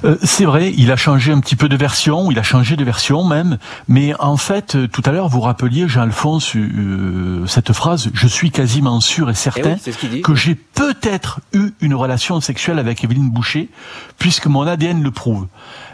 [0.04, 2.84] Euh, c'est vrai, il a changé un petit peu de version, il a changé de
[2.84, 8.10] version même, mais en fait, euh, tout à l'heure, vous rappeliez, Jean-Alphonse, euh, cette phrase,
[8.13, 13.04] je suis quasiment sûr et certain eh que j'ai peut-être eu une relation sexuelle avec
[13.04, 13.69] Evelyne Boucher,
[14.17, 15.47] puisque mon ADN le prouve.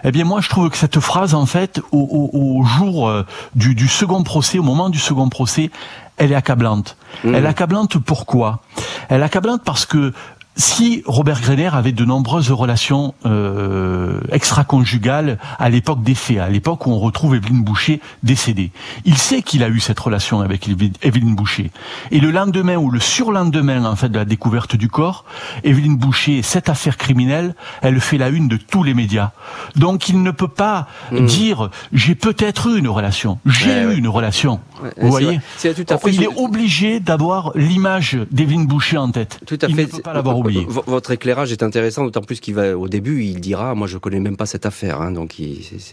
[0.04, 3.12] Eh bien, moi, je trouve que cette phrase, en fait, au, jour
[3.56, 5.70] du, du, second procès, au moment du second procès,
[6.18, 6.98] elle est accablante.
[7.24, 7.36] Mmh.
[7.36, 8.62] Elle est accablante pourquoi?
[9.10, 10.14] Elle est accablante parce que
[10.60, 16.86] si Robert Greiner avait de nombreuses relations euh, extra-conjugales à l'époque des faits, à l'époque
[16.86, 18.72] où on retrouve Evelyne Boucher décédée,
[19.06, 20.70] il sait qu'il a eu cette relation avec
[21.02, 21.72] Evelyne Boucher.
[22.12, 25.24] Et le lendemain ou le surlendemain en fait de la découverte du corps,
[25.64, 29.32] Evelyne Boucher, cette affaire criminelle, elle fait la une de tous les médias.
[29.78, 31.26] Donc il ne peut pas hmm.
[31.26, 34.60] dire j'ai peut-être eu une relation, j'ai eu une relation.
[34.98, 39.40] Vous voyez Il est obligé d'avoir l'image d'Evelyne Boucher en tête.
[39.46, 39.84] Tout à il fait.
[39.84, 40.66] Ne peut pas l'avoir oublié.
[40.68, 44.20] Votre éclairage est intéressant, d'autant plus qu'il va au début, il dira, moi je connais
[44.20, 45.02] même pas cette affaire.
[45.02, 45.36] Hein, donc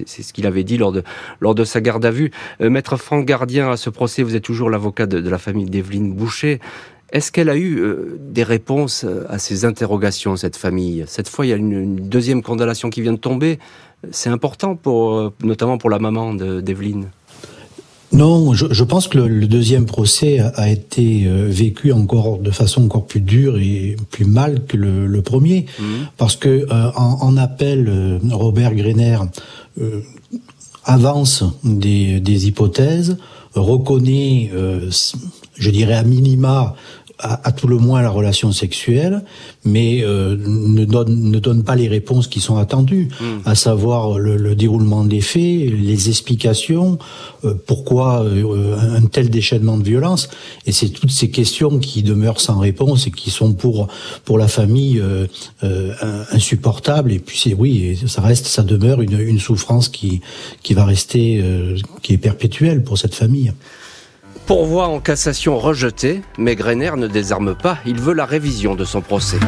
[0.07, 1.03] c'est ce qu'il avait dit lors de
[1.41, 2.31] lors de sa garde à vue.
[2.61, 6.13] Euh, Maître Franck Gardien, à ce procès, vous êtes toujours l'avocat de, la famille d'Evelyne
[6.13, 6.61] Boucher.
[7.13, 11.05] Est-ce qu'elle a eu euh, des réponses euh, à ces interrogations, cette famille?
[11.07, 13.59] Cette fois, il y a une, deuxième condamnation qui vient de tomber.
[14.11, 17.09] C'est important, pour, notamment pour la maman d'Evelyne.
[18.17, 23.05] Non, je, pense que le, deuxième procès a, été euh, vécu encore de façon encore
[23.05, 25.85] plus dure et plus mal que le, premier, mmh.
[26.17, 29.19] parce que euh, en, appel, euh, Robert Greiner
[30.85, 33.19] avance des, des, hypothèses,
[33.55, 34.51] reconnaît,
[35.55, 36.75] je dirais à minima,
[37.19, 39.23] à, tout le moins la relation sexuelle,
[39.65, 43.49] mais euh, ne, donne, ne donne pas les réponses qui sont attendues, hmm.
[43.49, 46.99] à savoir le, déroulement des faits, les explications,
[47.45, 50.29] euh, pourquoi euh, un tel déchaînement de violence.
[50.67, 53.89] Et c'est toutes ces questions qui demeurent sans réponse et qui sont pour
[54.25, 55.03] pour la famille
[56.33, 57.13] insupportables.
[57.13, 60.21] Et puis c'est oui, ça reste, ça demeure une, une souffrance qui
[60.63, 61.43] qui va rester,
[62.03, 63.53] qui est perpétuelle pour cette famille.
[64.47, 69.01] Pourvoi en cassation rejeté, mais Greiner ne désarme pas, il veut la révision de son
[69.01, 69.41] procès.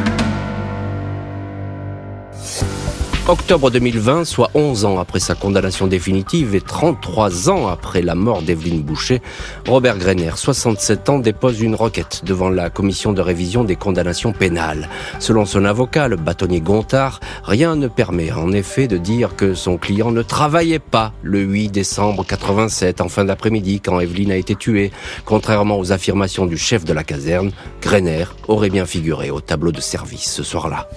[3.30, 8.40] Octobre 2020, soit 11 ans après sa condamnation définitive et 33 ans après la mort
[8.40, 9.20] d'Evelyne Boucher,
[9.68, 14.88] Robert Greiner, 67 ans, dépose une requête devant la commission de révision des condamnations pénales.
[15.18, 19.76] Selon son avocat, le bâtonnier Gontard, rien ne permet en effet de dire que son
[19.76, 24.54] client ne travaillait pas le 8 décembre 87 en fin d'après-midi quand Evelyne a été
[24.54, 24.90] tuée.
[25.26, 27.50] Contrairement aux affirmations du chef de la caserne,
[27.82, 30.88] Greiner aurait bien figuré au tableau de service ce soir-là.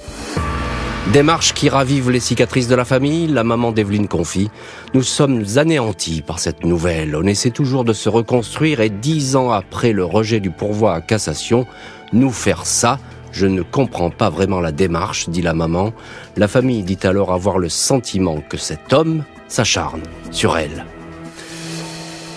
[1.08, 4.50] Démarche qui ravive les cicatrices de la famille, la maman d'Evelyne confie.
[4.94, 7.18] Nous sommes anéantis par cette nouvelle.
[7.18, 11.02] On essaie toujours de se reconstruire et dix ans après le rejet du pourvoi à
[11.02, 11.68] cassation,
[12.14, 12.98] nous faire ça,
[13.34, 15.92] je ne comprends pas vraiment la démarche, dit la maman.
[16.38, 20.86] La famille dit alors avoir le sentiment que cet homme s'acharne sur elle.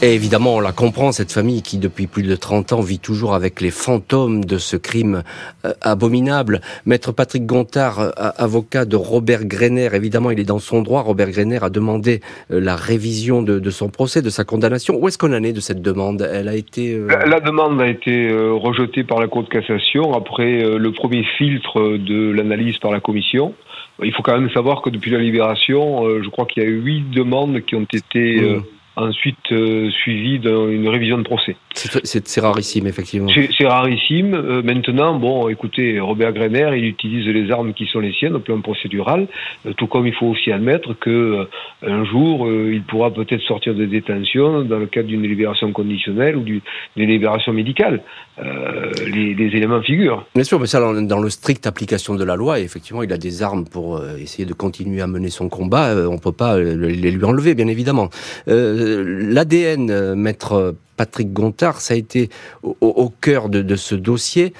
[0.03, 3.35] Et évidemment, on la comprend, cette famille qui, depuis plus de 30 ans, vit toujours
[3.35, 5.23] avec les fantômes de ce crime
[5.65, 6.61] euh, abominable.
[6.85, 11.03] Maître Patrick Gontard, euh, avocat de Robert Greiner, évidemment, il est dans son droit.
[11.03, 14.99] Robert Greiner a demandé euh, la révision de, son procès, de sa condamnation.
[15.01, 16.29] Où est-ce qu'on en est de cette demande?
[16.31, 16.99] Elle a été...
[17.27, 22.31] La, demande a été rejetée par la Cour de cassation après le premier filtre de
[22.31, 23.55] l'analyse par la Commission.
[24.03, 26.81] Il faut quand même savoir que depuis la libération, je crois qu'il y a eu
[26.81, 28.41] huit demandes qui ont été...
[28.41, 28.63] Mmh
[28.97, 31.57] ensuite euh, suivi d'une révision de procès.
[31.75, 33.29] C'est rarissime, effectivement.
[33.35, 34.35] C'est rarissime.
[34.35, 38.39] Euh, maintenant, bon, écoutez, Robert Greiner, il utilise les armes qui sont les siennes au
[38.39, 39.27] plan procédural,
[39.67, 41.49] euh, tout comme il faut aussi admettre que
[41.83, 46.43] un jour, il pourra peut-être sortir de détention dans le cadre d'une libération conditionnelle ou
[46.43, 46.63] d'une
[46.97, 48.03] libération médicale.
[48.39, 50.27] Les, les, éléments figurent.
[50.35, 53.43] Bien sûr, mais ça, dans, le strict application de la loi, effectivement, il a des
[53.43, 55.95] armes pour essayer de continuer à mener son combat.
[56.09, 58.09] on peut pas les lui enlever, bien évidemment.
[58.47, 62.29] L'ADN, maître Patrick Gontard, ça a été
[62.63, 64.53] au, cœur de, ce dossier.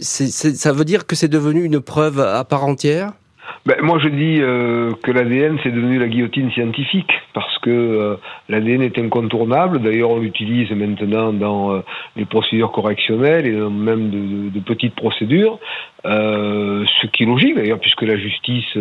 [0.00, 3.12] ça veut dire que c'est devenu une preuve à part entière?
[3.64, 8.16] Ben, moi, je dis euh, que l'ADN, c'est devenu la guillotine scientifique, parce que euh,
[8.48, 9.80] l'ADN est incontournable.
[9.80, 11.80] D'ailleurs, on l'utilise maintenant dans euh,
[12.16, 14.10] les procédures correctionnelles et même
[14.50, 15.58] de, petites procédures,
[16.04, 18.76] ce qui est logique d'ailleurs, puisque la justice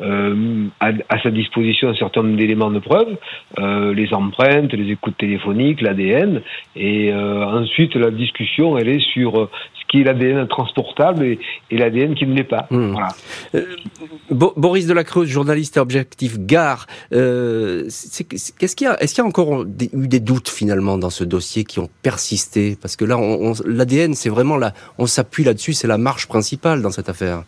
[0.00, 3.16] a à sa disposition un certain nombre d'éléments de preuve,
[3.58, 6.42] les empreintes, les écoutes téléphoniques, l'ADN,
[6.76, 9.48] et ensuite la discussion, elle est sur
[9.92, 11.38] qui est l'ADN transportable et,
[11.70, 12.66] l'ADN qui ne l'est pas.
[12.70, 12.92] Hmm.
[12.92, 13.08] Voilà.
[13.54, 13.76] Euh,
[14.30, 17.84] Boris Delacreuse, journaliste à Objectif Gare, euh,
[18.28, 21.24] qu'est-ce qu'il y a Est-ce qu'il y a encore eu des doutes finalement dans ce
[21.24, 22.76] dossier qui ont persisté?
[22.80, 23.18] Parce que là,
[23.66, 27.42] l'ADN, c'est vraiment là, on s'appuie là-dessus, c'est la marche principale dans cette affaire.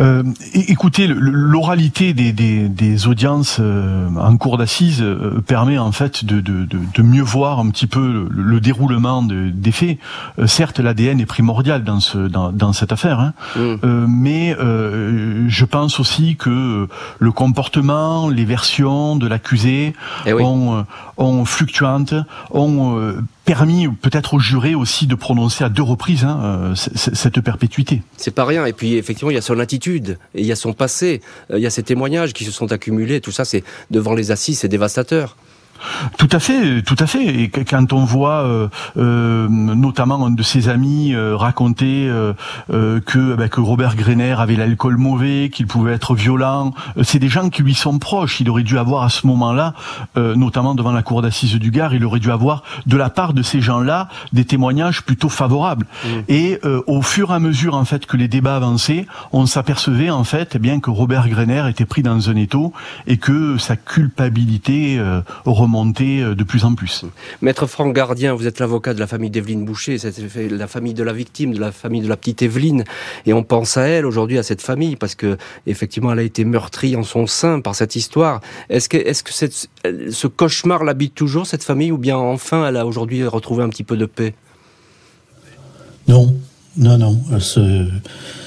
[0.00, 6.24] Euh, écoutez, l'oralité des, des, des, audiences euh, en cours d'assises euh, permet en fait
[6.24, 9.98] de, de, de, mieux voir un petit peu le, déroulement des faits.
[10.40, 14.06] Euh, certes, l'ADN est primordial dans, ce, dans, dans cette affaire, hein, mmh.
[14.08, 19.94] mais je pense aussi que le comportement, les versions de l'accusé
[20.26, 20.84] eh ont,
[21.16, 22.14] ont fluctuantes,
[22.50, 23.14] ont
[23.44, 28.02] permis peut-être aux jurés aussi de prononcer à deux reprises hein, euh, cette perpétuité.
[28.16, 28.66] C'est pas rien.
[28.66, 31.20] Et puis effectivement, il y a son attitude, il y a son passé,
[31.50, 33.20] euh, il y a ces témoignages qui se sont accumulés.
[33.20, 35.36] Tout ça, c'est devant les assises, c'est dévastateur.
[36.18, 37.24] Tout à fait, tout à fait.
[37.26, 42.10] Et quand on voit euh, euh, notamment un de ses amis euh, raconter
[42.70, 46.72] que, bah, que Robert Greiner avait l'alcool mauvais, qu'il pouvait être violent,
[47.02, 48.40] c'est des gens qui lui sont proches.
[48.40, 49.74] Il aurait dû avoir à ce moment-là,
[50.16, 53.42] notamment devant la cour d'assises du Gard, il aurait dû avoir de la part de
[53.42, 55.86] ces gens-là des témoignages plutôt favorables.
[56.04, 56.08] Mmh.
[56.28, 60.24] Et au fur et à mesure en fait que les débats avançaient, on s'apercevait en
[60.24, 62.72] fait eh bien que Robert Greiner était pris dans un étau
[63.06, 65.00] et que sa culpabilité
[66.00, 67.04] euh, de plus en plus.
[67.40, 70.12] Maître Franck Gardien, vous êtes l'avocat de la famille d'Evelyne Boucher, c'est
[70.50, 72.84] la famille de la victime, de la famille de la petite Evelyne,
[73.26, 75.36] et on pense à elle aujourd'hui, à cette famille, parce que
[75.66, 78.40] effectivement, elle a été meurtrie en son sein par cette histoire.
[78.68, 79.68] Est-ce que, est-ce que cette,
[80.10, 83.84] ce cauchemar l'habite toujours cette famille, ou bien enfin, elle a aujourd'hui retrouvé un petit
[83.84, 84.34] peu de paix?
[86.08, 86.34] Non,
[86.76, 87.20] non, non.
[87.56, 87.86] Euh,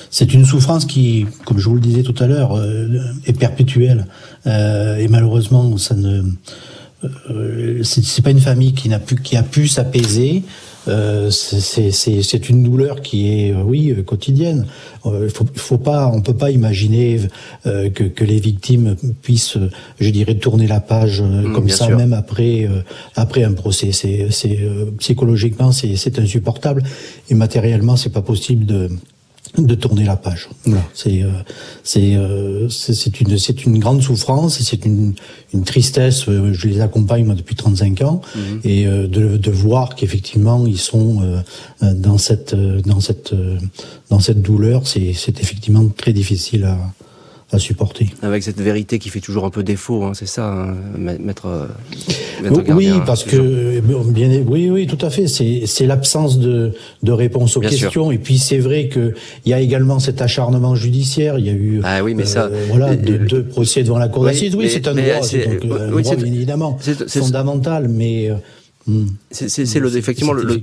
[0.09, 2.87] c'est une souffrance qui, comme je vous le disais tout à l'heure, euh,
[3.25, 4.07] est perpétuelle.
[4.45, 6.23] et malheureusement, ça ne
[7.29, 10.43] euh, c'est pas une famille qui n'a pu qui a pu s'apaiser.
[10.87, 14.65] Euh, c'est une douleur qui est euh, oui quotidienne.
[15.05, 17.19] Il faut, faut pas, on peut pas imaginer
[17.63, 19.57] que, que, les victimes puissent,
[19.99, 22.67] je dirais, tourner la page mmh, comme ça, même après
[23.15, 23.91] après un procès.
[23.91, 24.27] C'est
[24.99, 26.83] psychologiquement c'est insupportable
[27.29, 28.89] et matériellement c'est pas possible de
[29.57, 30.49] de tourner la page.
[30.65, 30.83] Voilà.
[30.93, 31.29] C'est euh,
[31.83, 35.13] c'est euh, c'est une c'est une grande souffrance, c'est une
[35.53, 36.27] une tristesse.
[36.27, 38.61] Euh, je les accompagne moi depuis 35 ans mhm.
[38.63, 41.21] et de, de voir qu'effectivement ils sont
[41.81, 43.33] dans cette dans cette
[44.09, 46.77] dans cette douleur, c'est c'est effectivement très difficile à
[47.51, 48.09] à supporter.
[48.21, 51.67] Avec cette vérité qui fait toujours un peu défaut, hein, c'est ça, hein, maître,
[52.69, 53.79] Oui, parce que
[54.09, 55.27] bien, oui, oui, tout à fait.
[55.27, 56.73] C'est l'absence de,
[57.03, 58.11] de réponse aux questions.
[58.11, 59.13] Et puis c'est vrai que
[59.45, 61.39] il y a également cet acharnement judiciaire.
[61.39, 64.09] Il y a eu, ah oui, mais ça, euh, voilà, deux, deux, procès devant la
[64.09, 64.55] cour d'assises.
[64.55, 66.77] Oui, c'est un droit, donc, un droit bien évidemment
[67.07, 68.29] fondamental, mais
[69.31, 70.61] c'est le effectivement le,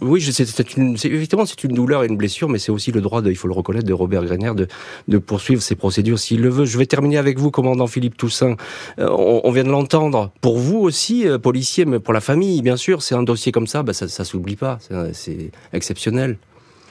[0.00, 3.20] oui c'est une effectivement c'est une douleur et une blessure mais c'est aussi le droit
[3.20, 4.68] de, il faut le reconnaître de Robert Greiner de,
[5.08, 6.64] de poursuivre ses procédures s'il le veut.
[6.64, 8.56] Je vais terminer avec vous commandant Philippe Toussaint.
[8.98, 10.30] Euh, on, vient de l'entendre.
[10.40, 13.66] Pour vous aussi euh, policier mais pour la famille bien sûr, c'est un dossier comme
[13.66, 14.78] ça bah ça ça s'oublie pas,
[15.12, 16.38] c'est exceptionnel.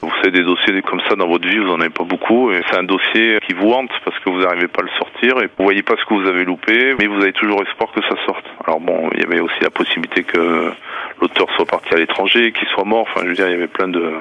[0.00, 2.52] Vous savez, des dossiers comme ça dans votre vie, vous n'en avez pas beaucoup.
[2.52, 5.42] Et c'est un dossier qui vous hante parce que vous n'arrivez pas à le sortir
[5.42, 8.02] et vous voyez pas ce que vous avez loupé, mais vous avez toujours espoir que
[8.02, 8.44] ça sorte.
[8.64, 10.72] Alors bon, il y avait aussi la possibilité que
[11.20, 13.06] l'auteur soit parti à l'étranger, qu'il soit mort.
[13.10, 14.12] Enfin, je veux dire, il y avait plein de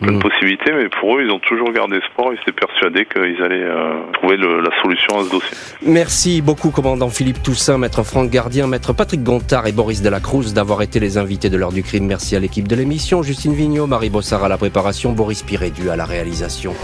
[0.00, 0.20] plein de mm.
[0.20, 2.32] possibilités, mais pour eux, ils ont toujours gardé espoir.
[2.32, 5.56] Ils étaient persuadés qu'ils allaient euh, trouver la solution à ce dossier.
[5.86, 10.82] Merci beaucoup, commandant Philippe Toussaint, maître Franck Gardien, maître Patrick Gontard et Boris Delacruz d'avoir
[10.82, 12.06] été les invités de l'heure du crime.
[12.06, 15.96] Merci à l'équipe de l'émission, Justine Vignot, Marie Bossard à la préparation, Boris Pirédu à
[15.96, 16.74] la réalisation.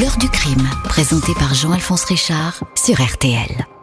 [0.00, 3.81] L'heure du crime, présenté par Jean-Alphonse Richard sur RTL.